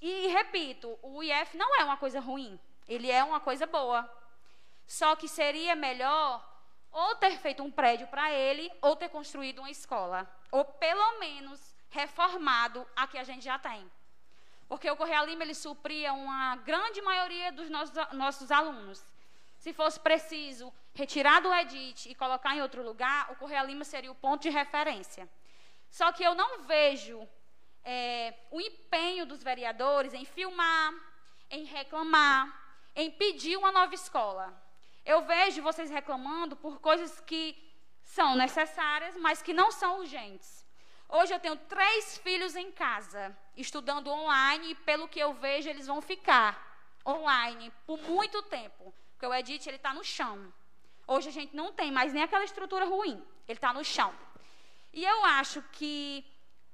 E 0.00 0.28
repito, 0.28 0.96
o 1.02 1.20
IF 1.20 1.56
não 1.56 1.74
é 1.80 1.82
uma 1.82 1.96
coisa 1.96 2.20
ruim, 2.20 2.58
ele 2.86 3.10
é 3.10 3.24
uma 3.24 3.40
coisa 3.40 3.66
boa. 3.66 4.08
Só 4.86 5.16
que 5.16 5.26
seria 5.26 5.74
melhor 5.74 6.48
ou 6.92 7.16
ter 7.16 7.36
feito 7.38 7.60
um 7.60 7.72
prédio 7.72 8.06
para 8.06 8.30
ele, 8.30 8.70
ou 8.80 8.94
ter 8.94 9.08
construído 9.08 9.58
uma 9.58 9.70
escola, 9.70 10.30
ou 10.52 10.64
pelo 10.64 11.18
menos 11.18 11.74
reformado 11.90 12.86
a 12.94 13.08
que 13.08 13.18
a 13.18 13.24
gente 13.24 13.44
já 13.44 13.58
tem. 13.58 13.90
Porque 14.68 14.90
o 14.90 14.96
Correia 14.96 15.24
Lima 15.24 15.42
ele 15.44 15.54
supria 15.54 16.12
uma 16.12 16.56
grande 16.56 17.00
maioria 17.02 17.52
dos 17.52 17.68
nossos, 17.70 17.94
nossos 18.12 18.50
alunos. 18.50 19.04
Se 19.58 19.72
fosse 19.72 19.98
preciso 20.00 20.72
retirar 20.94 21.40
do 21.40 21.52
Edit 21.52 22.08
e 22.08 22.14
colocar 22.14 22.54
em 22.54 22.62
outro 22.62 22.82
lugar, 22.82 23.30
o 23.32 23.36
Correia 23.36 23.62
Lima 23.62 23.84
seria 23.84 24.10
o 24.10 24.14
ponto 24.14 24.42
de 24.42 24.50
referência. 24.50 25.28
Só 25.90 26.12
que 26.12 26.24
eu 26.24 26.34
não 26.34 26.62
vejo 26.62 27.28
é, 27.84 28.34
o 28.50 28.60
empenho 28.60 29.26
dos 29.26 29.42
vereadores 29.42 30.14
em 30.14 30.24
filmar, 30.24 30.94
em 31.50 31.64
reclamar, 31.64 32.52
em 32.96 33.10
pedir 33.10 33.56
uma 33.56 33.70
nova 33.70 33.94
escola. 33.94 34.52
Eu 35.04 35.22
vejo 35.22 35.62
vocês 35.62 35.90
reclamando 35.90 36.56
por 36.56 36.80
coisas 36.80 37.20
que 37.20 37.56
são 38.02 38.34
necessárias, 38.36 39.16
mas 39.16 39.42
que 39.42 39.52
não 39.52 39.70
são 39.70 39.98
urgentes. 39.98 40.63
Hoje 41.08 41.32
eu 41.32 41.38
tenho 41.38 41.56
três 41.56 42.18
filhos 42.18 42.56
em 42.56 42.72
casa, 42.72 43.36
estudando 43.56 44.10
online, 44.10 44.70
e 44.70 44.74
pelo 44.74 45.08
que 45.08 45.20
eu 45.20 45.32
vejo, 45.34 45.68
eles 45.68 45.86
vão 45.86 46.00
ficar 46.00 46.74
online 47.06 47.72
por 47.86 48.00
muito 48.02 48.42
tempo. 48.42 48.92
Porque 49.12 49.26
o 49.26 49.34
Edith, 49.34 49.66
ele 49.66 49.76
está 49.76 49.92
no 49.92 50.02
chão. 50.02 50.52
Hoje 51.06 51.28
a 51.28 51.32
gente 51.32 51.54
não 51.54 51.72
tem 51.72 51.92
mais 51.92 52.12
nem 52.12 52.22
aquela 52.22 52.44
estrutura 52.44 52.84
ruim. 52.84 53.22
Ele 53.46 53.58
está 53.58 53.72
no 53.72 53.84
chão. 53.84 54.14
E 54.92 55.04
eu 55.04 55.24
acho 55.24 55.62
que, 55.72 56.24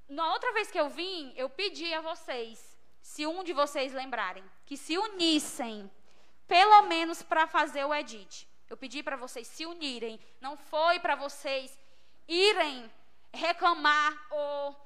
na 0.09 0.33
outra 0.33 0.53
vez 0.53 0.71
que 0.71 0.79
eu 0.79 0.89
vim, 0.89 1.33
eu 1.37 1.51
pedi 1.51 1.93
a 1.93 2.01
vocês, 2.01 2.79
se 3.03 3.27
um 3.27 3.43
de 3.43 3.53
vocês 3.53 3.93
lembrarem, 3.93 4.45
que 4.65 4.77
se 4.77 4.97
unissem, 4.97 5.91
pelo 6.47 6.83
menos 6.83 7.23
para 7.23 7.47
fazer 7.47 7.85
o 7.85 7.95
edit. 7.95 8.49
Eu 8.69 8.77
pedi 8.77 9.03
para 9.03 9.17
vocês 9.17 9.49
se 9.49 9.67
unirem. 9.67 10.21
Não 10.41 10.57
foi 10.57 11.01
para 11.01 11.17
vocês 11.17 11.77
irem 12.29 12.91
reclamar 13.33 14.27
ou 14.31 14.77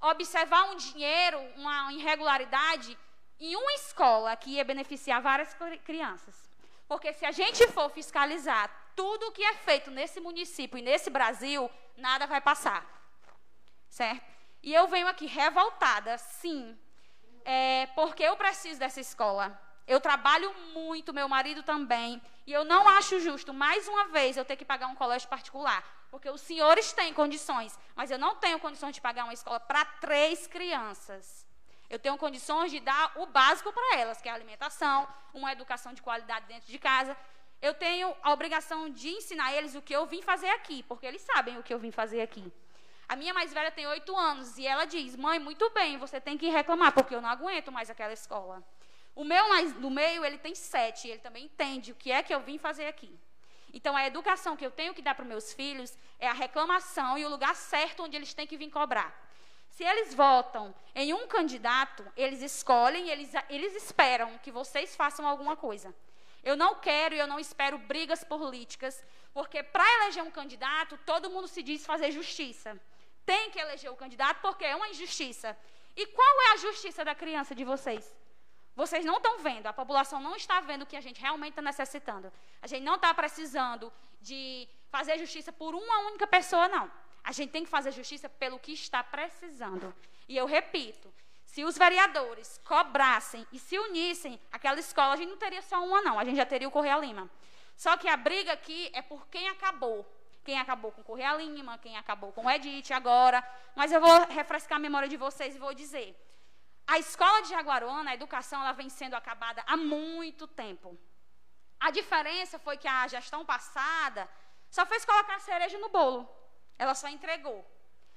observar 0.00 0.64
um 0.70 0.76
dinheiro, 0.76 1.38
uma 1.56 1.92
irregularidade 1.92 2.98
em 3.38 3.56
uma 3.56 3.72
escola 3.74 4.36
que 4.36 4.50
ia 4.50 4.64
beneficiar 4.64 5.20
várias 5.20 5.54
crianças. 5.84 6.50
Porque 6.88 7.12
se 7.12 7.24
a 7.24 7.32
gente 7.32 7.66
for 7.68 7.90
fiscalizar 7.90 8.70
tudo 8.94 9.28
o 9.28 9.32
que 9.32 9.42
é 9.42 9.54
feito 9.54 9.90
nesse 9.90 10.20
município 10.20 10.78
e 10.78 10.82
nesse 10.82 11.10
Brasil, 11.10 11.70
nada 11.96 12.26
vai 12.26 12.40
passar. 12.40 12.84
Certo? 13.88 14.22
E 14.62 14.72
eu 14.72 14.86
venho 14.86 15.08
aqui 15.08 15.26
revoltada, 15.26 16.16
sim, 16.18 16.78
é, 17.44 17.86
porque 17.94 18.22
eu 18.22 18.36
preciso 18.36 18.78
dessa 18.78 19.00
escola. 19.00 19.60
Eu 19.86 20.00
trabalho 20.00 20.54
muito, 20.72 21.12
meu 21.12 21.28
marido 21.28 21.62
também, 21.62 22.22
e 22.46 22.52
eu 22.52 22.64
não 22.64 22.88
acho 22.88 23.20
justo, 23.20 23.54
mais 23.54 23.86
uma 23.86 24.08
vez, 24.08 24.36
eu 24.36 24.44
ter 24.44 24.56
que 24.56 24.64
pagar 24.64 24.88
um 24.88 24.94
colégio 24.94 25.28
particular. 25.28 25.82
Porque 26.10 26.28
os 26.28 26.40
senhores 26.40 26.92
têm 26.92 27.14
condições, 27.14 27.78
mas 27.94 28.10
eu 28.10 28.18
não 28.18 28.36
tenho 28.36 28.58
condições 28.58 28.94
de 28.94 29.00
pagar 29.00 29.24
uma 29.24 29.32
escola 29.32 29.58
para 29.58 29.84
três 29.84 30.46
crianças. 30.46 31.46
Eu 31.88 31.98
tenho 31.98 32.18
condições 32.18 32.70
de 32.70 32.80
dar 32.80 33.12
o 33.16 33.26
básico 33.26 33.72
para 33.72 33.98
elas, 33.98 34.20
que 34.20 34.28
é 34.28 34.32
a 34.32 34.34
alimentação, 34.34 35.06
uma 35.32 35.52
educação 35.52 35.92
de 35.92 36.02
qualidade 36.02 36.46
dentro 36.46 36.66
de 36.70 36.78
casa. 36.78 37.16
Eu 37.60 37.74
tenho 37.74 38.14
a 38.22 38.32
obrigação 38.32 38.90
de 38.90 39.08
ensinar 39.10 39.52
eles 39.54 39.74
o 39.74 39.82
que 39.82 39.94
eu 39.94 40.04
vim 40.04 40.20
fazer 40.20 40.48
aqui, 40.50 40.82
porque 40.82 41.06
eles 41.06 41.22
sabem 41.22 41.58
o 41.58 41.62
que 41.62 41.72
eu 41.72 41.78
vim 41.78 41.90
fazer 41.90 42.20
aqui. 42.20 42.52
A 43.08 43.14
minha 43.14 43.34
mais 43.34 43.52
velha 43.52 43.70
tem 43.70 43.86
oito 43.86 44.16
anos 44.16 44.58
e 44.58 44.66
ela 44.66 44.84
diz: 44.84 45.16
Mãe, 45.16 45.38
muito 45.38 45.68
bem, 45.70 45.98
você 45.98 46.20
tem 46.20 46.36
que 46.36 46.48
reclamar, 46.48 46.92
porque 46.92 47.14
eu 47.14 47.20
não 47.20 47.28
aguento 47.28 47.70
mais 47.70 47.90
aquela 47.90 48.12
escola. 48.12 48.62
O 49.14 49.24
meu 49.24 49.48
mais 49.48 49.72
do 49.74 49.90
meio, 49.90 50.24
ele 50.24 50.38
tem 50.38 50.54
sete, 50.54 51.08
ele 51.08 51.18
também 51.18 51.44
entende 51.44 51.92
o 51.92 51.94
que 51.94 52.10
é 52.10 52.22
que 52.22 52.34
eu 52.34 52.40
vim 52.40 52.58
fazer 52.58 52.86
aqui. 52.86 53.18
Então, 53.72 53.96
a 53.96 54.06
educação 54.06 54.56
que 54.56 54.64
eu 54.64 54.70
tenho 54.70 54.94
que 54.94 55.02
dar 55.02 55.14
para 55.14 55.24
meus 55.24 55.52
filhos 55.52 55.96
é 56.18 56.28
a 56.28 56.32
reclamação 56.32 57.16
e 57.16 57.24
o 57.24 57.28
lugar 57.28 57.54
certo 57.54 58.02
onde 58.02 58.16
eles 58.16 58.34
têm 58.34 58.46
que 58.46 58.56
vir 58.56 58.70
cobrar. 58.70 59.10
Se 59.68 59.84
eles 59.84 60.14
votam 60.14 60.74
em 60.94 61.14
um 61.14 61.26
candidato, 61.26 62.04
eles 62.14 62.42
escolhem, 62.42 63.08
eles, 63.08 63.32
eles 63.48 63.74
esperam 63.74 64.38
que 64.38 64.50
vocês 64.50 64.94
façam 64.94 65.26
alguma 65.26 65.56
coisa. 65.56 65.94
Eu 66.44 66.56
não 66.56 66.74
quero 66.74 67.14
e 67.14 67.18
eu 67.18 67.26
não 67.26 67.38
espero 67.38 67.78
brigas 67.78 68.22
políticas, 68.24 69.02
porque 69.32 69.62
para 69.62 69.84
eleger 70.02 70.22
um 70.22 70.30
candidato, 70.30 70.98
todo 71.06 71.30
mundo 71.30 71.48
se 71.48 71.62
diz 71.62 71.86
fazer 71.86 72.10
justiça. 72.10 72.78
Tem 73.24 73.50
que 73.50 73.58
eleger 73.58 73.90
o 73.90 73.96
candidato 73.96 74.40
porque 74.42 74.64
é 74.64 74.76
uma 74.76 74.88
injustiça. 74.88 75.56
E 75.96 76.06
qual 76.06 76.40
é 76.48 76.52
a 76.52 76.56
justiça 76.56 77.04
da 77.04 77.14
criança 77.14 77.54
de 77.54 77.64
vocês? 77.64 78.12
Vocês 78.74 79.04
não 79.04 79.16
estão 79.16 79.38
vendo, 79.38 79.66
a 79.66 79.72
população 79.72 80.20
não 80.20 80.34
está 80.34 80.60
vendo 80.60 80.82
o 80.82 80.86
que 80.86 80.96
a 80.96 81.00
gente 81.00 81.20
realmente 81.20 81.50
está 81.50 81.62
necessitando. 81.62 82.32
A 82.60 82.66
gente 82.66 82.82
não 82.82 82.94
está 82.94 83.12
precisando 83.12 83.92
de 84.20 84.68
fazer 84.88 85.18
justiça 85.18 85.52
por 85.52 85.74
uma 85.74 85.98
única 86.08 86.26
pessoa, 86.26 86.68
não. 86.68 86.90
A 87.22 87.32
gente 87.32 87.50
tem 87.50 87.64
que 87.64 87.70
fazer 87.70 87.92
justiça 87.92 88.28
pelo 88.28 88.58
que 88.58 88.72
está 88.72 89.04
precisando. 89.04 89.94
E 90.28 90.36
eu 90.36 90.46
repito, 90.46 91.12
se 91.44 91.64
os 91.64 91.76
vereadores 91.76 92.58
cobrassem 92.64 93.46
e 93.52 93.58
se 93.58 93.78
unissem, 93.78 94.40
aquela 94.50 94.80
escola, 94.80 95.12
a 95.12 95.16
gente 95.16 95.28
não 95.28 95.36
teria 95.36 95.60
só 95.60 95.84
uma, 95.84 96.00
não. 96.00 96.18
A 96.18 96.24
gente 96.24 96.36
já 96.36 96.46
teria 96.46 96.66
o 96.66 96.70
Correia 96.70 96.96
Lima. 96.96 97.30
Só 97.76 97.96
que 97.96 98.08
a 98.08 98.16
briga 98.16 98.52
aqui 98.52 98.90
é 98.94 99.02
por 99.02 99.26
quem 99.28 99.48
acabou. 99.48 100.06
Quem 100.44 100.58
acabou 100.58 100.90
com 100.90 101.02
o 101.02 101.04
Correia 101.04 101.34
Lima, 101.34 101.78
quem 101.78 101.96
acabou 101.96 102.32
com 102.32 102.46
o 102.46 102.50
Edith 102.50 102.92
agora. 102.92 103.46
Mas 103.76 103.92
eu 103.92 104.00
vou 104.00 104.26
refrescar 104.26 104.76
a 104.76 104.80
memória 104.80 105.08
de 105.08 105.16
vocês 105.16 105.54
e 105.54 105.58
vou 105.58 105.74
dizer. 105.74 106.16
A 106.92 106.98
escola 106.98 107.40
de 107.40 107.48
Jaguaruana, 107.48 108.10
a 108.10 108.14
educação, 108.14 108.60
ela 108.60 108.72
vem 108.72 108.90
sendo 108.90 109.14
acabada 109.14 109.64
há 109.66 109.78
muito 109.78 110.46
tempo. 110.46 110.88
A 111.80 111.90
diferença 111.90 112.58
foi 112.58 112.76
que 112.76 112.86
a 112.86 113.08
gestão 113.08 113.46
passada 113.46 114.28
só 114.68 114.84
fez 114.84 115.02
colocar 115.02 115.38
cereja 115.40 115.78
no 115.78 115.88
bolo. 115.88 116.28
Ela 116.78 116.94
só 116.94 117.08
entregou. 117.08 117.64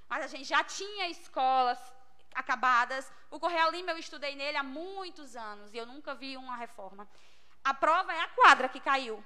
Mas 0.09 0.25
a 0.25 0.27
gente 0.27 0.43
já 0.43 0.61
tinha 0.61 1.07
escolas 1.07 1.79
acabadas. 2.33 3.09
O 3.31 3.39
Correia 3.39 3.69
Lima, 3.69 3.91
eu 3.91 3.97
estudei 3.97 4.35
nele 4.35 4.57
há 4.57 4.63
muitos 4.63 5.37
anos 5.37 5.73
e 5.73 5.77
eu 5.77 5.85
nunca 5.85 6.13
vi 6.13 6.35
uma 6.35 6.57
reforma. 6.57 7.07
A 7.63 7.73
prova 7.73 8.13
é 8.13 8.19
a 8.19 8.27
quadra 8.27 8.67
que 8.67 8.81
caiu. 8.81 9.23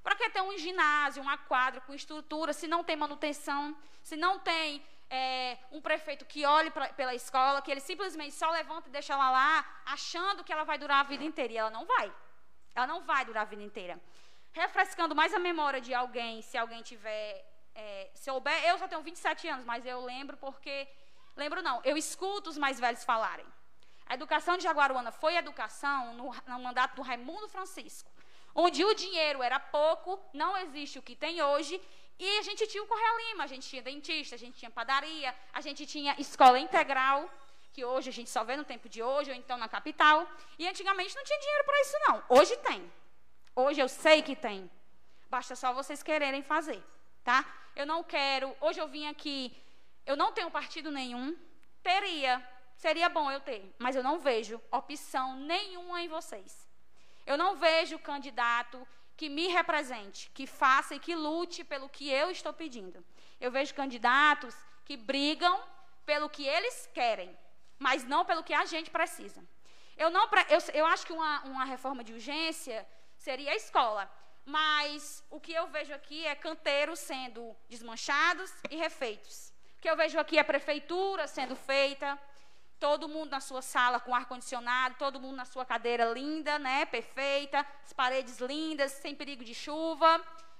Para 0.00 0.14
que 0.14 0.30
ter 0.30 0.42
um 0.42 0.56
ginásio, 0.56 1.24
uma 1.24 1.36
quadra 1.36 1.80
com 1.80 1.92
estrutura, 1.92 2.52
se 2.52 2.68
não 2.68 2.84
tem 2.84 2.94
manutenção, 2.94 3.76
se 4.00 4.16
não 4.16 4.38
tem 4.38 4.80
é, 5.10 5.58
um 5.72 5.80
prefeito 5.80 6.24
que 6.24 6.46
olhe 6.46 6.70
pra, 6.70 6.88
pela 6.92 7.14
escola, 7.14 7.60
que 7.60 7.70
ele 7.70 7.80
simplesmente 7.80 8.32
só 8.32 8.48
levanta 8.50 8.88
e 8.88 8.92
deixa 8.92 9.12
ela 9.12 9.30
lá, 9.30 9.82
achando 9.84 10.44
que 10.44 10.52
ela 10.52 10.64
vai 10.64 10.78
durar 10.78 11.00
a 11.00 11.02
vida 11.02 11.24
inteira. 11.24 11.52
E 11.52 11.56
ela 11.56 11.70
não 11.70 11.84
vai. 11.84 12.12
Ela 12.74 12.86
não 12.86 13.02
vai 13.02 13.24
durar 13.24 13.42
a 13.42 13.50
vida 13.52 13.62
inteira. 13.62 14.00
Refrescando 14.52 15.14
mais 15.14 15.34
a 15.34 15.38
memória 15.38 15.80
de 15.80 15.92
alguém, 15.92 16.40
se 16.42 16.56
alguém 16.56 16.82
tiver. 16.82 17.46
É, 17.72 18.10
souber, 18.14 18.64
eu 18.64 18.76
só 18.78 18.88
tenho 18.88 19.00
27 19.00 19.48
anos, 19.48 19.64
mas 19.64 19.84
eu 19.84 20.00
lembro 20.04 20.36
porque. 20.36 20.88
Lembro 21.36 21.62
não, 21.62 21.80
eu 21.84 21.96
escuto 21.96 22.50
os 22.50 22.58
mais 22.58 22.78
velhos 22.78 23.04
falarem. 23.04 23.46
A 24.06 24.14
educação 24.14 24.56
de 24.56 24.64
Jaguaruana 24.64 25.12
foi 25.12 25.36
educação 25.36 26.14
no, 26.14 26.34
no 26.46 26.60
mandato 26.60 26.96
do 26.96 27.02
Raimundo 27.02 27.48
Francisco 27.48 28.10
onde 28.54 28.84
o 28.84 28.94
dinheiro 28.94 29.42
era 29.42 29.58
pouco, 29.60 30.18
não 30.32 30.56
existe 30.56 30.98
o 30.98 31.02
que 31.02 31.14
tem 31.14 31.42
hoje, 31.42 31.80
e 32.20 32.38
a 32.38 32.42
gente 32.42 32.66
tinha 32.66 32.82
o 32.82 32.86
Correia 32.86 33.14
Lima, 33.22 33.44
a 33.44 33.46
gente 33.46 33.66
tinha 33.66 33.80
dentista, 33.80 34.34
a 34.34 34.38
gente 34.38 34.58
tinha 34.58 34.70
padaria, 34.70 35.34
a 35.54 35.60
gente 35.62 35.86
tinha 35.86 36.14
escola 36.18 36.58
integral, 36.58 37.18
que 37.72 37.82
hoje 37.82 38.10
a 38.10 38.12
gente 38.12 38.28
só 38.28 38.44
vê 38.44 38.56
no 38.56 38.64
tempo 38.72 38.90
de 38.90 39.02
hoje, 39.02 39.30
ou 39.30 39.36
então 39.36 39.56
na 39.56 39.70
capital, 39.70 40.30
e 40.58 40.68
antigamente 40.68 41.16
não 41.16 41.24
tinha 41.24 41.40
dinheiro 41.40 41.64
para 41.64 41.80
isso 41.80 41.96
não. 42.06 42.22
Hoje 42.28 42.56
tem. 42.58 42.92
Hoje 43.56 43.80
eu 43.80 43.88
sei 43.88 44.20
que 44.20 44.36
tem. 44.36 44.70
Basta 45.30 45.56
só 45.56 45.72
vocês 45.72 46.02
quererem 46.02 46.42
fazer, 46.42 46.82
tá? 47.24 47.42
Eu 47.74 47.86
não 47.86 48.04
quero, 48.04 48.54
hoje 48.60 48.78
eu 48.78 48.88
vim 48.88 49.06
aqui, 49.06 49.56
eu 50.04 50.14
não 50.14 50.30
tenho 50.30 50.50
partido 50.50 50.90
nenhum, 50.90 51.34
teria, 51.82 52.46
seria 52.76 53.08
bom 53.08 53.30
eu 53.30 53.40
ter, 53.40 53.74
mas 53.78 53.96
eu 53.96 54.02
não 54.02 54.18
vejo 54.18 54.60
opção 54.70 55.36
nenhuma 55.36 56.02
em 56.02 56.08
vocês. 56.08 56.68
Eu 57.24 57.38
não 57.38 57.56
vejo 57.56 57.98
candidato 57.98 58.86
que 59.20 59.28
me 59.28 59.48
represente, 59.48 60.30
que 60.32 60.46
faça 60.46 60.94
e 60.94 60.98
que 60.98 61.14
lute 61.14 61.62
pelo 61.62 61.90
que 61.90 62.08
eu 62.08 62.30
estou 62.30 62.54
pedindo. 62.54 63.04
Eu 63.38 63.50
vejo 63.50 63.74
candidatos 63.74 64.54
que 64.86 64.96
brigam 64.96 65.56
pelo 66.06 66.30
que 66.30 66.46
eles 66.46 66.88
querem, 66.94 67.30
mas 67.78 68.02
não 68.02 68.24
pelo 68.24 68.42
que 68.42 68.54
a 68.54 68.64
gente 68.64 68.90
precisa. 68.90 69.44
Eu, 69.94 70.08
não, 70.08 70.26
eu, 70.48 70.60
eu 70.72 70.86
acho 70.86 71.04
que 71.06 71.12
uma, 71.12 71.42
uma 71.42 71.66
reforma 71.66 72.02
de 72.02 72.14
urgência 72.14 72.88
seria 73.18 73.50
a 73.52 73.56
escola, 73.56 74.10
mas 74.46 75.22
o 75.28 75.38
que 75.38 75.52
eu 75.52 75.66
vejo 75.66 75.92
aqui 75.92 76.26
é 76.26 76.34
canteiros 76.34 76.98
sendo 76.98 77.54
desmanchados 77.68 78.50
e 78.70 78.76
refeitos. 78.76 79.52
O 79.76 79.82
que 79.82 79.90
eu 79.90 79.98
vejo 79.98 80.18
aqui 80.18 80.38
é 80.38 80.42
prefeitura 80.42 81.26
sendo 81.26 81.54
feita, 81.54 82.18
todo 82.80 83.08
mundo 83.08 83.30
na 83.30 83.40
sua 83.40 83.60
sala 83.60 84.00
com 84.00 84.14
ar 84.14 84.24
condicionado, 84.24 84.96
todo 84.98 85.20
mundo 85.20 85.36
na 85.36 85.44
sua 85.44 85.64
cadeira 85.66 86.06
linda, 86.06 86.58
né, 86.58 86.86
perfeita, 86.86 87.64
as 87.84 87.92
paredes 87.92 88.38
lindas, 88.40 88.90
sem 88.92 89.14
perigo 89.14 89.44
de 89.44 89.54
chuva. 89.54 90.10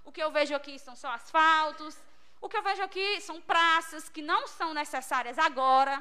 O 0.05 0.13
que 0.13 0.23
eu 0.23 0.31
vejo 0.31 0.55
aqui 0.55 0.79
são 0.79 0.95
só 0.95 1.09
asfaltos. 1.09 1.97
O 2.41 2.49
que 2.49 2.57
eu 2.57 2.63
vejo 2.63 2.83
aqui 2.83 3.21
são 3.21 3.41
praças 3.41 4.09
que 4.09 4.23
não 4.23 4.47
são 4.47 4.75
necessárias 4.75 5.39
agora. 5.39 5.95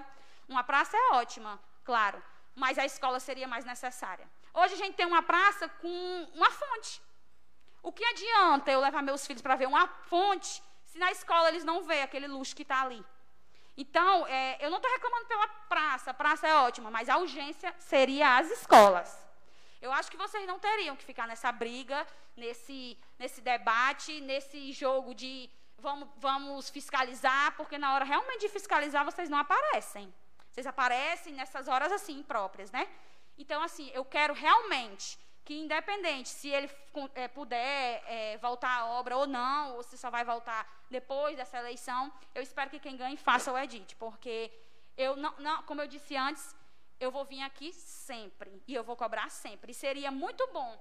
Uma 0.48 0.64
praça 0.64 0.98
é 0.98 1.14
ótima, 1.14 1.60
claro, 1.84 2.22
mas 2.56 2.78
a 2.78 2.86
escola 2.86 3.20
seria 3.20 3.48
mais 3.48 3.64
necessária. 3.64 4.28
Hoje 4.54 4.74
a 4.74 4.78
gente 4.78 4.96
tem 4.96 5.06
uma 5.06 5.24
praça 5.24 5.70
com 5.70 6.28
uma 6.34 6.52
fonte. 6.52 7.02
O 7.82 7.92
que 7.94 8.04
adianta 8.04 8.72
eu 8.72 8.82
levar 8.82 9.02
meus 9.02 9.26
filhos 9.26 9.42
para 9.42 9.56
ver 9.56 9.68
uma 9.68 9.88
fonte 9.88 10.62
se 10.84 10.98
na 10.98 11.12
escola 11.12 11.48
eles 11.50 11.64
não 11.64 11.84
veem 11.84 12.04
aquele 12.04 12.28
luxo 12.28 12.56
que 12.56 12.64
está 12.64 12.82
ali? 12.82 13.06
Então, 13.82 14.28
é, 14.28 14.58
eu 14.60 14.70
não 14.70 14.76
estou 14.76 14.92
reclamando 14.92 15.26
pela 15.26 15.48
praça, 15.48 16.12
a 16.12 16.14
praça 16.14 16.46
é 16.46 16.54
ótima, 16.54 16.92
mas 16.92 17.08
a 17.08 17.18
urgência 17.18 17.74
seria 17.80 18.38
as 18.38 18.52
escolas. 18.52 19.18
Eu 19.82 19.94
acho 19.94 20.12
que 20.12 20.18
vocês 20.18 20.46
não 20.46 20.60
teriam 20.60 20.98
que 20.98 21.06
ficar 21.06 21.26
nessa 21.26 21.50
briga, 21.50 22.06
nesse, 22.36 22.98
nesse 23.18 23.40
debate, 23.40 24.20
nesse 24.20 24.74
jogo 24.74 25.16
de 25.16 25.50
vamos, 25.78 26.10
vamos 26.18 26.70
fiscalizar, 26.70 27.56
porque 27.56 27.78
na 27.78 27.94
hora 27.94 28.04
realmente 28.04 28.42
de 28.42 28.50
fiscalizar 28.50 29.06
vocês 29.06 29.30
não 29.30 29.38
aparecem. 29.38 30.14
Vocês 30.52 30.68
aparecem 30.68 31.34
nessas 31.34 31.70
horas 31.70 31.90
assim 31.90 32.22
próprias, 32.22 32.70
né? 32.72 32.86
Então, 33.38 33.64
assim, 33.64 33.90
eu 33.94 34.04
quero 34.04 34.34
realmente 34.34 35.18
que 35.50 35.58
independente 35.58 36.30
se 36.30 36.48
ele 36.48 36.70
é, 37.16 37.28
puder 37.28 38.04
é, 38.06 38.38
voltar 38.38 38.70
à 38.82 38.86
obra 38.86 39.18
ou 39.18 39.26
não, 39.26 39.78
ou 39.78 39.82
se 39.82 39.98
só 39.98 40.12
vai 40.12 40.24
voltar 40.24 40.62
depois 40.92 41.36
dessa 41.36 41.58
eleição, 41.58 42.14
eu 42.36 42.44
espero 42.44 42.70
que 42.70 42.78
quem 42.78 42.96
ganhe 42.96 43.18
faça 43.18 43.52
o 43.52 43.58
edit, 43.58 43.96
porque 43.96 44.52
eu 44.96 45.16
não, 45.16 45.34
não, 45.40 45.64
como 45.64 45.82
eu 45.82 45.88
disse 45.88 46.16
antes, 46.16 46.56
eu 47.00 47.10
vou 47.10 47.26
vir 47.26 47.42
aqui 47.42 47.74
sempre 47.74 48.62
e 48.68 48.76
eu 48.76 48.84
vou 48.84 48.96
cobrar 48.96 49.28
sempre. 49.32 49.72
E 49.72 49.74
seria 49.74 50.12
muito 50.12 50.46
bom 50.54 50.72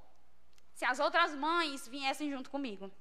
se 0.75 0.85
as 0.85 1.01
outras 1.01 1.35
mães 1.35 1.89
viessem 1.89 2.31
junto 2.31 2.51
comigo, 2.51 2.93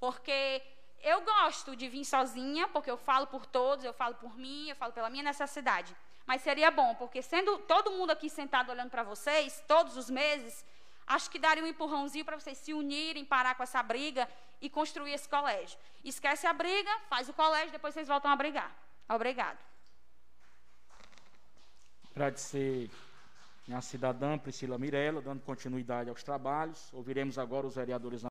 porque 0.00 0.62
eu 1.02 1.20
gosto 1.20 1.76
de 1.76 1.90
vir 1.90 2.06
sozinha, 2.06 2.68
porque 2.68 2.90
eu 2.90 2.96
falo 2.96 3.26
por 3.26 3.44
todos, 3.44 3.84
eu 3.84 3.92
falo 3.92 4.14
por 4.14 4.34
mim, 4.38 4.70
eu 4.70 4.76
falo 4.76 4.94
pela 4.94 5.10
minha 5.10 5.24
necessidade. 5.24 5.94
Mas 6.24 6.40
seria 6.40 6.70
bom, 6.70 6.94
porque 6.94 7.20
sendo 7.20 7.58
todo 7.58 7.90
mundo 7.90 8.12
aqui 8.12 8.30
sentado 8.30 8.70
olhando 8.70 8.88
para 8.88 9.02
vocês, 9.02 9.62
todos 9.68 9.98
os 9.98 10.08
meses, 10.08 10.64
Acho 11.14 11.30
que 11.30 11.38
daria 11.38 11.62
um 11.62 11.66
empurrãozinho 11.66 12.24
para 12.24 12.38
vocês 12.40 12.56
se 12.56 12.72
unirem, 12.72 13.22
parar 13.22 13.54
com 13.54 13.62
essa 13.62 13.82
briga 13.82 14.26
e 14.62 14.70
construir 14.70 15.12
esse 15.12 15.28
colégio. 15.28 15.78
Esquece 16.02 16.46
a 16.46 16.54
briga, 16.54 16.90
faz 17.10 17.28
o 17.28 17.34
colégio, 17.34 17.70
depois 17.70 17.92
vocês 17.92 18.08
voltam 18.08 18.30
a 18.30 18.36
brigar. 18.36 18.70
Obrigado. 19.06 19.58
Agradecer 22.12 22.90
a 23.70 23.82
cidadã 23.82 24.38
Priscila 24.38 24.78
Mirella, 24.78 25.20
dando 25.20 25.42
continuidade 25.42 26.08
aos 26.08 26.22
trabalhos. 26.22 26.90
Ouviremos 26.94 27.38
agora 27.38 27.66
os 27.66 27.74
vereadores. 27.74 28.22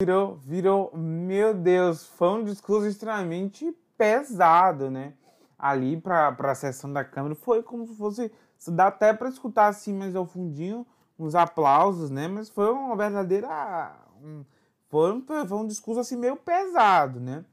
Virou, 0.00 0.36
virou, 0.36 0.96
meu 0.96 1.52
Deus, 1.52 2.06
foi 2.06 2.28
um 2.28 2.44
discurso 2.44 2.86
extremamente 2.86 3.70
pesado, 3.98 4.90
né? 4.90 5.14
Ali 5.60 6.00
para 6.00 6.34
a 6.38 6.54
sessão 6.54 6.92
da 6.92 7.04
Câmara 7.04 7.34
foi 7.34 7.62
como 7.62 7.86
se 7.86 7.94
fosse. 7.94 8.32
Dá 8.68 8.88
até 8.88 9.12
para 9.12 9.28
escutar 9.28 9.68
assim, 9.68 9.92
mas 9.94 10.14
ao 10.14 10.26
fundinho, 10.26 10.86
uns 11.18 11.34
aplausos, 11.34 12.10
né? 12.10 12.28
Mas 12.28 12.48
foi 12.48 12.70
uma 12.70 12.96
verdadeira. 12.96 13.94
Um, 14.22 14.44
foi, 14.88 15.12
um, 15.12 15.24
foi 15.24 15.58
um 15.58 15.66
discurso 15.66 16.00
assim 16.00 16.16
meio 16.16 16.36
pesado, 16.36 17.20
né? 17.20 17.44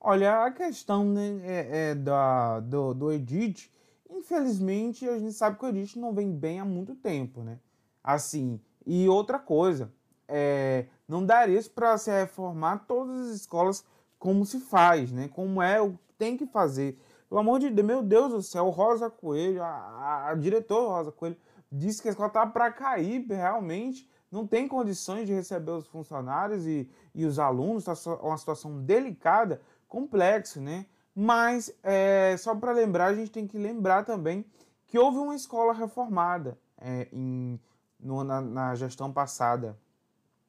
Olha, 0.00 0.44
a 0.44 0.50
questão 0.50 1.04
né, 1.04 1.40
é, 1.44 1.90
é 1.90 1.94
da, 1.94 2.58
do, 2.58 2.92
do 2.92 3.12
Edith, 3.12 3.70
infelizmente 4.10 5.08
a 5.08 5.16
gente 5.16 5.32
sabe 5.32 5.56
que 5.56 5.64
o 5.64 5.68
Edith 5.68 5.96
não 5.96 6.12
vem 6.12 6.32
bem 6.32 6.58
há 6.58 6.64
muito 6.64 6.94
tempo, 6.96 7.42
né? 7.42 7.60
Assim, 8.02 8.60
e 8.84 9.08
outra 9.08 9.38
coisa, 9.38 9.92
é, 10.26 10.86
não 11.06 11.24
daria 11.24 11.60
para 11.72 11.96
se 11.98 12.10
reformar 12.10 12.84
todas 12.88 13.28
as 13.28 13.36
escolas 13.36 13.84
como 14.18 14.44
se 14.44 14.58
faz, 14.58 15.12
né? 15.12 15.28
Como 15.28 15.62
é 15.62 15.80
o 15.80 15.92
que 15.92 16.14
tem 16.18 16.36
que 16.36 16.46
fazer. 16.46 16.98
Pelo 17.32 17.40
amor 17.40 17.60
de 17.60 17.70
Deus, 17.70 17.86
meu 17.86 18.02
Deus 18.02 18.30
do 18.30 18.42
céu, 18.42 18.68
Rosa 18.68 19.08
Coelho, 19.08 19.62
a, 19.62 19.66
a, 19.66 20.30
a 20.32 20.34
diretora 20.34 20.98
Rosa 20.98 21.10
Coelho, 21.10 21.38
disse 21.70 22.02
que 22.02 22.08
a 22.08 22.10
escola 22.10 22.28
estava 22.28 22.50
para 22.50 22.70
cair 22.70 23.24
realmente, 23.26 24.06
não 24.30 24.46
tem 24.46 24.68
condições 24.68 25.26
de 25.26 25.32
receber 25.32 25.70
os 25.70 25.86
funcionários 25.86 26.66
e, 26.66 26.86
e 27.14 27.24
os 27.24 27.38
alunos, 27.38 27.88
está 27.88 28.16
uma 28.16 28.36
situação 28.36 28.82
delicada, 28.82 29.62
complexa, 29.88 30.60
né? 30.60 30.84
Mas, 31.16 31.74
é, 31.82 32.36
só 32.36 32.54
para 32.54 32.70
lembrar, 32.70 33.06
a 33.06 33.14
gente 33.14 33.30
tem 33.30 33.46
que 33.46 33.56
lembrar 33.56 34.04
também 34.04 34.44
que 34.86 34.98
houve 34.98 35.16
uma 35.16 35.34
escola 35.34 35.72
reformada 35.72 36.58
é, 36.76 37.08
em, 37.10 37.58
no, 37.98 38.22
na, 38.22 38.42
na, 38.42 38.74
gestão 38.74 39.10
passada, 39.10 39.74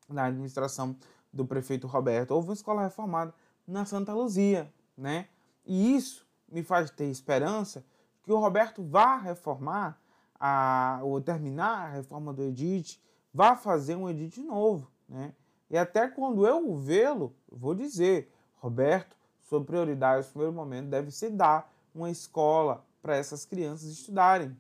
na 0.10 0.26
administração 0.26 0.98
do 1.32 1.46
prefeito 1.46 1.88
Roberto. 1.88 2.32
Houve 2.32 2.50
uma 2.50 2.54
escola 2.54 2.84
reformada 2.84 3.34
na 3.66 3.86
Santa 3.86 4.14
Luzia, 4.14 4.70
né? 4.98 5.30
E 5.66 5.96
isso 5.96 6.24
me 6.54 6.64
faz 6.64 6.90
ter 6.92 7.06
esperança 7.06 7.84
que 8.24 8.32
o 8.32 8.40
Roberto 8.40 8.84
vá 8.84 9.18
reformar, 9.18 10.00
a, 10.40 11.00
ou 11.04 11.20
terminar 11.20 11.88
a 11.88 11.90
reforma 11.90 12.34
do 12.34 12.44
Edit, 12.44 13.02
vá 13.34 13.56
fazer 13.56 13.96
um 13.96 14.10
Edit 14.10 14.42
novo, 14.42 14.90
né? 15.08 15.34
E 15.70 15.78
até 15.78 16.08
quando 16.08 16.46
eu 16.46 16.78
vê-lo, 16.78 17.36
vou 17.52 17.74
dizer, 17.74 18.32
Roberto, 18.58 19.18
sua 19.42 19.64
prioridade 19.64 20.28
no 20.28 20.32
primeiro 20.32 20.54
momento 20.54 20.90
deve 20.90 21.10
ser 21.10 21.32
dar 21.32 21.74
uma 21.94 22.12
escola 22.12 22.86
para 23.02 23.16
essas 23.16 23.44
crianças 23.44 23.90
estudarem. 23.90 24.56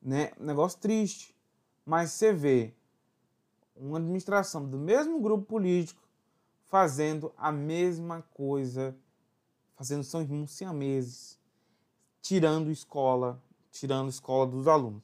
Né? 0.00 0.32
Negócio 0.38 0.80
triste. 0.80 1.34
Mas 1.84 2.12
você 2.12 2.32
vê 2.32 2.74
uma 3.76 3.98
administração 3.98 4.64
do 4.64 4.78
mesmo 4.78 5.20
grupo 5.20 5.44
político 5.44 6.02
fazendo 6.64 7.32
a 7.36 7.52
mesma 7.52 8.22
coisa, 8.32 8.96
fazendo 9.76 10.04
são 10.04 10.22
irmãos 10.22 10.52
siameses, 10.52 11.38
tirando 12.20 12.70
escola, 12.70 13.42
tirando 13.70 14.08
escola 14.08 14.46
dos 14.46 14.66
alunos. 14.66 15.02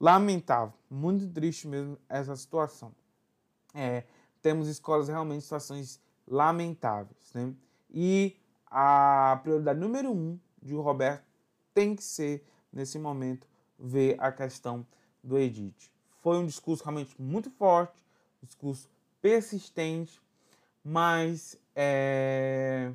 Lamentável, 0.00 0.74
muito 0.88 1.28
triste 1.32 1.66
mesmo 1.66 1.98
essa 2.08 2.36
situação. 2.36 2.92
É, 3.74 4.04
temos 4.40 4.68
escolas 4.68 5.08
realmente 5.08 5.38
em 5.38 5.40
situações 5.40 6.00
lamentáveis, 6.26 7.32
né? 7.34 7.52
E 7.90 8.36
a 8.66 9.40
prioridade 9.42 9.80
número 9.80 10.12
um 10.12 10.38
de 10.62 10.74
Roberto 10.74 11.24
tem 11.72 11.96
que 11.96 12.02
ser, 12.02 12.44
nesse 12.72 12.98
momento, 12.98 13.46
ver 13.78 14.16
a 14.18 14.30
questão 14.30 14.86
do 15.22 15.38
Edith. 15.38 15.90
Foi 16.20 16.36
um 16.36 16.46
discurso 16.46 16.84
realmente 16.84 17.20
muito 17.20 17.50
forte, 17.50 18.02
um 18.42 18.46
discurso 18.46 18.88
persistente, 19.20 20.20
mas 20.84 21.56
é... 21.74 22.92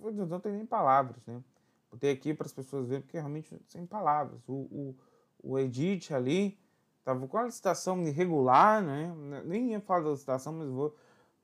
não 0.00 0.40
tem 0.40 0.52
nem 0.52 0.66
palavras, 0.66 1.24
né? 1.26 1.42
Botei 1.90 2.10
aqui 2.10 2.34
para 2.34 2.46
as 2.46 2.52
pessoas 2.52 2.86
verem, 2.86 3.02
porque 3.02 3.16
realmente 3.16 3.58
sem 3.68 3.86
palavras. 3.86 4.40
O, 4.48 4.52
o, 4.52 4.96
o 5.42 5.58
Edith 5.58 6.12
ali 6.12 6.58
estava 6.98 7.26
com 7.26 7.38
a 7.38 7.44
licitação 7.44 8.02
irregular, 8.02 8.82
né? 8.82 9.14
Nem 9.44 9.72
ia 9.72 9.80
falar 9.80 10.00
da 10.02 10.10
licitação, 10.10 10.52
mas 10.52 10.68
vou 10.68 10.94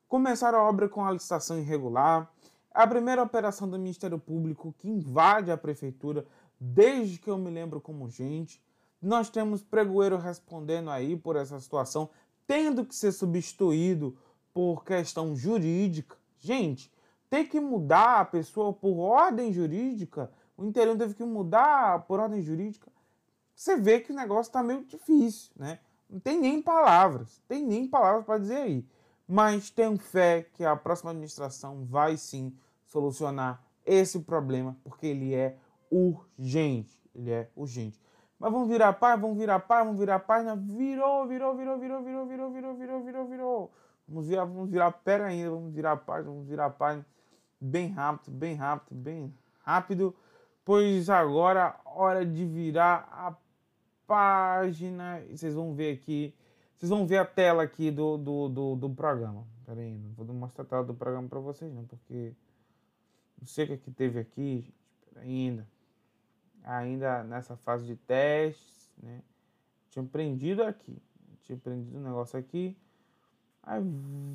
começar 0.07 0.53
a 0.53 0.61
obra 0.61 0.89
com 0.89 1.03
a 1.03 1.11
licitação 1.11 1.57
irregular. 1.57 2.31
A 2.73 2.85
primeira 2.85 3.23
operação 3.23 3.69
do 3.69 3.79
Ministério 3.79 4.19
Público 4.19 4.73
que 4.77 4.89
invade 4.89 5.51
a 5.51 5.57
prefeitura 5.57 6.25
desde 6.59 7.17
que 7.17 7.29
eu 7.29 7.37
me 7.37 7.49
lembro 7.49 7.79
como 7.79 8.09
gente. 8.09 8.61
Nós 9.01 9.29
temos 9.29 9.61
pregoeiro 9.61 10.17
respondendo 10.17 10.89
aí 10.89 11.15
por 11.15 11.35
essa 11.35 11.59
situação, 11.59 12.09
tendo 12.47 12.85
que 12.85 12.95
ser 12.95 13.11
substituído 13.11 14.17
por 14.53 14.83
questão 14.83 15.35
jurídica. 15.35 16.17
Gente, 16.39 16.91
tem 17.33 17.45
que 17.47 17.59
mudar 17.59 18.19
a 18.19 18.25
pessoa 18.25 18.71
por 18.71 18.99
ordem 18.99 19.51
jurídica. 19.51 20.31
O 20.55 20.63
interior 20.65 20.95
teve 20.97 21.15
que 21.15 21.23
mudar 21.23 22.03
por 22.03 22.19
ordem 22.19 22.41
jurídica. 22.41 22.91
Você 23.55 23.75
vê 23.75 23.99
que 23.99 24.11
o 24.11 24.15
negócio 24.15 24.49
está 24.49 24.61
meio 24.61 24.83
difícil, 24.85 25.51
né? 25.55 25.79
Não 26.07 26.19
tem 26.19 26.39
nem 26.39 26.61
palavras, 26.61 27.41
tem 27.47 27.65
nem 27.65 27.87
palavras 27.87 28.23
para 28.25 28.37
dizer 28.37 28.57
aí 28.57 28.85
mas 29.27 29.69
tenho 29.69 29.97
fé 29.97 30.45
que 30.53 30.63
a 30.63 30.75
próxima 30.75 31.11
administração 31.11 31.85
vai 31.85 32.17
sim 32.17 32.55
solucionar 32.85 33.63
esse 33.85 34.19
problema, 34.19 34.77
porque 34.83 35.07
ele 35.07 35.33
é 35.33 35.57
urgente. 35.89 37.01
Ele 37.15 37.31
é 37.31 37.49
urgente. 37.55 37.99
Mas 38.39 38.51
vamos 38.51 38.67
virar 38.67 38.93
página, 38.93 39.21
vamos 39.21 39.37
virar 39.37 39.59
página, 39.59 39.85
vamos 39.85 39.99
virar 39.99 40.19
página. 40.19 40.55
Virou, 40.55 41.27
virou, 41.27 41.55
virou, 41.55 41.79
virou, 41.79 42.03
virou, 42.03 42.27
virou, 42.27 42.51
virou, 42.51 42.75
virou, 42.75 43.03
virou, 43.03 43.27
virou. 43.27 43.71
Vamos 44.07 44.27
virar, 44.27 44.45
vamos 44.45 44.69
virar, 44.69 44.91
pera 44.91 45.27
ainda, 45.27 45.49
vamos 45.49 45.73
virar 45.73 45.97
página, 45.97 46.29
vamos 46.29 46.47
virar 46.47 46.69
página. 46.71 47.05
Bem 47.63 47.89
rápido, 47.89 48.31
bem 48.31 48.55
rápido, 48.55 48.95
bem 48.95 49.33
rápido. 49.61 50.15
Pois 50.65 51.09
agora, 51.09 51.75
hora 51.85 52.25
de 52.25 52.45
virar 52.45 53.07
a 53.11 53.35
página. 54.05 55.21
E 55.29 55.37
vocês 55.37 55.53
vão 55.53 55.73
ver 55.73 55.93
aqui 55.93 56.33
vocês 56.83 56.89
vão 56.89 57.07
ver 57.07 57.19
a 57.19 57.25
tela 57.25 57.63
aqui 57.63 57.89
do, 57.89 58.17
do, 58.17 58.49
do, 58.49 58.75
do 58.75 58.89
programa. 58.89 59.47
Pera 59.65 59.79
aí, 59.79 59.97
não 59.97 60.11
vou 60.11 60.25
mostrar 60.35 60.65
a 60.65 60.67
tela 60.67 60.83
do 60.83 60.93
programa 60.93 61.29
para 61.29 61.39
vocês 61.39 61.73
não, 61.73 61.85
porque 61.85 62.33
não 63.39 63.47
sei 63.47 63.63
o 63.63 63.67
que, 63.67 63.73
é 63.73 63.77
que 63.77 63.89
teve 63.89 64.19
aqui, 64.19 64.59
gente, 64.59 65.17
ainda. 65.17 65.65
Ainda 66.61 67.23
nessa 67.23 67.55
fase 67.55 67.85
de 67.85 67.95
testes, 67.95 68.91
né? 69.01 69.21
Tinha 69.91 70.03
prendido 70.03 70.61
aqui. 70.61 71.01
Tinha 71.43 71.57
prendido 71.57 71.95
o 71.95 72.01
um 72.01 72.03
negócio 72.03 72.37
aqui. 72.37 72.75
Aí 73.61 73.81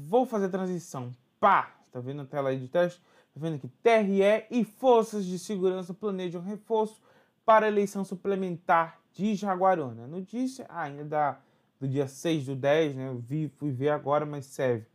vou 0.06 0.24
fazer 0.24 0.46
a 0.46 0.50
transição. 0.50 1.14
Pá! 1.38 1.76
Tá 1.92 2.00
vendo 2.00 2.22
a 2.22 2.24
tela 2.24 2.48
aí 2.48 2.58
de 2.58 2.68
teste? 2.68 3.02
Tá 3.38 3.46
vendo 3.46 3.54
aqui? 3.54 3.68
TRE 3.82 4.46
e 4.50 4.64
Forças 4.64 5.24
de 5.24 5.38
Segurança 5.38 5.94
planejam 5.94 6.42
reforço 6.42 7.00
para 7.46 7.66
a 7.66 7.68
eleição 7.68 8.04
suplementar 8.04 9.00
de 9.12 9.36
Jaguarona. 9.36 10.08
Notícia 10.08 10.66
ainda 10.68 11.04
da 11.04 11.38
do 11.80 11.86
dia 11.86 12.08
6 12.08 12.46
do 12.46 12.56
10, 12.56 12.96
né? 12.96 13.08
Eu 13.08 13.18
vi, 13.18 13.48
fui 13.48 13.70
ver 13.70 13.90
agora, 13.90 14.26
mas 14.26 14.46
serve. 14.46 14.86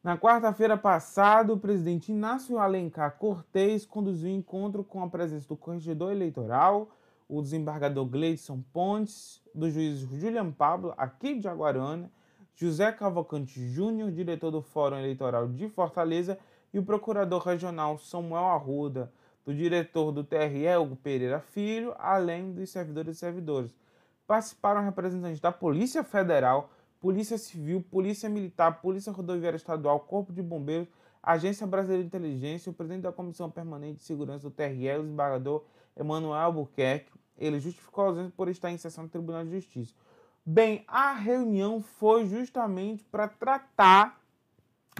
Na 0.00 0.16
quarta-feira 0.16 0.76
passada, 0.76 1.52
o 1.52 1.58
presidente 1.58 2.12
Inácio 2.12 2.60
Alencar 2.60 3.18
Cortez 3.18 3.84
conduziu 3.84 4.30
encontro 4.30 4.84
com 4.84 5.02
a 5.02 5.08
presença 5.08 5.48
do 5.48 5.56
corregedor 5.56 6.12
eleitoral, 6.12 6.88
o 7.28 7.42
desembargador 7.42 8.06
Gleidson 8.06 8.62
Pontes, 8.72 9.42
do 9.52 9.68
juiz 9.68 9.98
Julian 9.98 10.52
Pablo, 10.52 10.94
aqui 10.96 11.36
de 11.36 11.48
Aguarana, 11.48 12.08
José 12.54 12.92
Cavalcante 12.92 13.68
Júnior, 13.68 14.12
diretor 14.12 14.52
do 14.52 14.62
Fórum 14.62 14.98
Eleitoral 14.98 15.48
de 15.48 15.68
Fortaleza, 15.68 16.38
o 16.78 16.84
procurador 16.84 17.42
regional 17.42 17.98
Samuel 17.98 18.46
Arruda, 18.46 19.12
do 19.44 19.54
diretor 19.54 20.12
do 20.12 20.22
TRE, 20.22 20.76
Hugo 20.76 20.96
Pereira 20.96 21.40
Filho, 21.40 21.94
além 21.98 22.52
dos 22.52 22.70
servidores 22.70 23.16
e 23.16 23.18
servidoras 23.18 23.74
participaram 24.28 24.84
representantes 24.84 25.40
da 25.40 25.50
Polícia 25.50 26.04
Federal, 26.04 26.70
Polícia 27.00 27.38
Civil, 27.38 27.82
Polícia 27.90 28.28
Militar, 28.28 28.82
Polícia 28.82 29.10
Rodoviária 29.10 29.56
Estadual, 29.56 29.98
Corpo 30.00 30.34
de 30.34 30.42
Bombeiros, 30.42 30.86
Agência 31.22 31.66
Brasileira 31.66 32.02
de 32.02 32.08
Inteligência, 32.08 32.70
o 32.70 32.74
presidente 32.74 33.02
da 33.02 33.12
Comissão 33.12 33.50
Permanente 33.50 33.96
de 33.96 34.02
Segurança 34.02 34.48
do 34.48 34.50
TRE, 34.50 34.98
o 34.98 35.02
desembargador 35.02 35.64
Emanuel 35.96 36.34
Albuquerque. 36.34 37.10
Ele 37.38 37.58
justificou 37.58 38.04
a 38.04 38.06
ausência 38.08 38.32
por 38.36 38.48
estar 38.48 38.70
em 38.70 38.76
sessão 38.76 39.04
do 39.04 39.10
Tribunal 39.10 39.44
de 39.44 39.50
Justiça. 39.50 39.94
Bem, 40.44 40.84
a 40.86 41.12
reunião 41.12 41.80
foi 41.80 42.26
justamente 42.26 43.04
para 43.04 43.28
tratar 43.28 44.20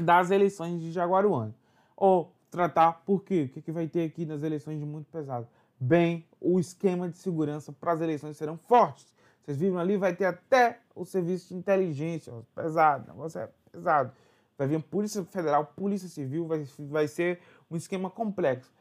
das 0.01 0.31
eleições 0.31 0.81
de 0.81 0.91
Jaguaruana. 0.91 1.55
Ou 2.01 2.33
tratar 2.49 2.93
por 3.05 3.25
quê? 3.25 3.43
O 3.43 3.49
que, 3.49 3.61
que 3.61 3.73
vai 3.73 3.89
ter 3.89 4.05
aqui 4.05 4.25
nas 4.25 4.45
eleições 4.45 4.79
de 4.79 4.87
muito 4.87 5.11
pesado? 5.11 5.49
Bem, 5.81 6.25
o 6.41 6.61
esquema 6.61 7.09
de 7.09 7.19
segurança 7.19 7.73
para 7.73 7.93
as 7.93 8.01
eleições 8.01 8.37
serão 8.37 8.57
fortes. 8.57 9.13
Vocês 9.43 9.59
viram 9.59 9.79
ali, 9.79 9.97
vai 9.97 10.15
ter 10.15 10.27
até 10.27 10.79
o 10.95 11.05
serviço 11.05 11.49
de 11.49 11.55
inteligência, 11.57 12.33
pesado, 12.55 13.11
o 13.11 13.15
negócio 13.15 13.41
é 13.41 13.49
pesado. 13.73 14.13
Vai 14.57 14.69
vir 14.69 14.81
Polícia 14.81 15.25
Federal, 15.25 15.67
Polícia 15.77 16.09
Civil, 16.09 16.47
vai, 16.47 16.65
vai 16.89 17.09
ser 17.09 17.41
um 17.69 17.77
esquema 17.77 18.09
complexo. 18.09 18.73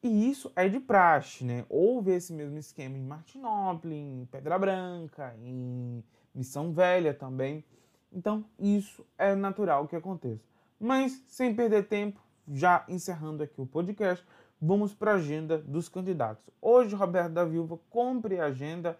E 0.00 0.30
isso 0.30 0.52
é 0.54 0.68
de 0.68 0.78
praxe, 0.78 1.44
né? 1.44 1.64
Houve 1.68 2.12
esse 2.12 2.32
mesmo 2.32 2.58
esquema 2.58 2.96
em 2.96 3.02
Martinópolis, 3.02 3.98
em 3.98 4.28
Pedra 4.30 4.56
Branca, 4.56 5.34
em 5.42 6.04
Missão 6.32 6.72
Velha 6.72 7.12
também. 7.12 7.64
Então, 8.12 8.44
isso 8.58 9.04
é 9.18 9.34
natural 9.34 9.88
que 9.88 9.96
aconteça. 9.96 10.44
Mas, 10.78 11.24
sem 11.26 11.54
perder 11.54 11.88
tempo, 11.88 12.21
já 12.50 12.84
encerrando 12.88 13.42
aqui 13.42 13.60
o 13.60 13.66
podcast, 13.66 14.24
vamos 14.60 14.94
para 14.94 15.12
a 15.12 15.16
agenda 15.16 15.58
dos 15.58 15.88
candidatos. 15.88 16.44
Hoje, 16.60 16.94
Roberto 16.94 17.32
da 17.32 17.44
Viúva 17.44 17.78
cumpre 17.90 18.40
a 18.40 18.46
agenda 18.46 18.98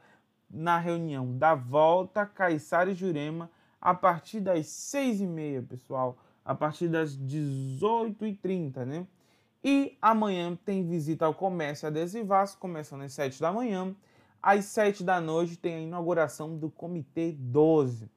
na 0.50 0.78
reunião 0.78 1.37
da 1.38 1.55
volta 1.55 2.26
Caiçara 2.26 2.90
e 2.90 2.94
Jurema 2.94 3.50
a 3.81 3.94
partir 3.94 4.40
das 4.40 4.66
seis 4.66 5.20
e 5.20 5.26
meia, 5.26 5.62
pessoal, 5.62 6.16
a 6.44 6.55
partir 6.55 6.88
das 6.88 7.16
18h30, 7.16 8.85
né? 8.85 9.07
E 9.64 9.96
amanhã 10.02 10.59
tem 10.64 10.85
visita 10.85 11.24
ao 11.24 11.35
comércio 11.35 11.87
adesivaço, 11.87 12.59
começando 12.59 13.02
às 13.02 13.12
7 13.12 13.40
da 13.40 13.52
manhã. 13.52 13.94
Às 14.42 14.64
7 14.64 15.05
da 15.05 15.20
noite 15.20 15.57
tem 15.57 15.76
a 15.76 15.81
inauguração 15.81 16.57
do 16.57 16.68
Comitê 16.68 17.33
12. 17.38 18.11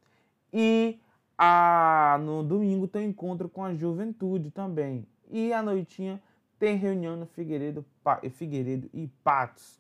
E 0.52 1.00
a, 1.38 2.18
no 2.22 2.44
domingo 2.44 2.88
tem 2.88 3.10
encontro 3.10 3.48
com 3.48 3.64
a 3.64 3.76
juventude 3.76 4.50
também. 4.50 5.06
E 5.30 5.54
à 5.54 5.62
noitinha 5.62 6.22
tem 6.58 6.76
reunião 6.76 7.16
no 7.16 7.26
Figueiredo, 7.26 7.86
eh, 8.22 8.30
Figueiredo 8.30 8.90
e 8.94 9.08
Patos. 9.24 9.80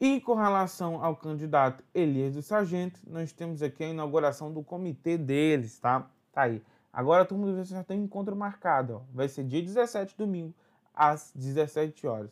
E 0.00 0.20
com 0.20 0.34
relação 0.34 1.04
ao 1.04 1.14
candidato 1.14 1.84
Elias 1.94 2.34
do 2.34 2.42
Sargento, 2.42 2.98
nós 3.06 3.32
temos 3.32 3.62
aqui 3.62 3.84
a 3.84 3.88
inauguração 3.88 4.52
do 4.52 4.62
comitê 4.62 5.18
deles, 5.18 5.78
tá? 5.78 6.10
Tá 6.32 6.42
aí. 6.42 6.62
Agora 6.92 7.22
a 7.22 7.26
turma 7.26 7.62
já 7.62 7.84
tem 7.84 8.00
um 8.00 8.04
encontro 8.04 8.34
marcado, 8.34 8.96
ó. 8.96 9.00
Vai 9.12 9.28
ser 9.28 9.44
dia 9.44 9.62
17, 9.62 10.16
domingo, 10.16 10.54
às 10.94 11.32
17 11.34 12.06
horas. 12.06 12.30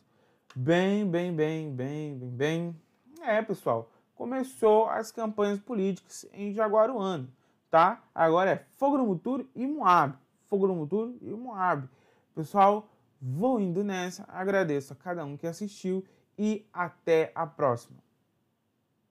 Bem, 0.57 1.07
bem, 1.09 1.33
bem, 1.35 1.71
bem, 1.71 2.17
bem, 2.17 2.31
bem. 2.31 2.77
É, 3.21 3.43
pessoal, 3.43 3.91
começou 4.15 4.89
as 4.89 5.13
campanhas 5.13 5.61
políticas 5.61 6.27
em 6.33 6.53
Jaguaruano, 6.53 7.29
tá? 7.71 8.03
Agora 8.15 8.51
é 8.51 8.65
Fogo 8.77 8.97
no 8.97 9.07
Muturo 9.07 9.49
e 9.55 9.67
Moab. 9.67 10.15
Fogo 10.47 10.67
no 10.67 10.75
Muturo 10.75 11.17
e 11.21 11.31
Moab. 11.31 11.89
Pessoal, 12.39 12.89
vou 13.21 13.59
indo 13.59 13.83
nessa, 13.83 14.25
agradeço 14.29 14.93
a 14.93 14.97
cada 14.97 15.25
um 15.25 15.37
que 15.37 15.45
assistiu 15.45 16.05
e 16.39 16.65
até 16.73 17.33
a 17.35 17.45
próxima. 17.45 17.99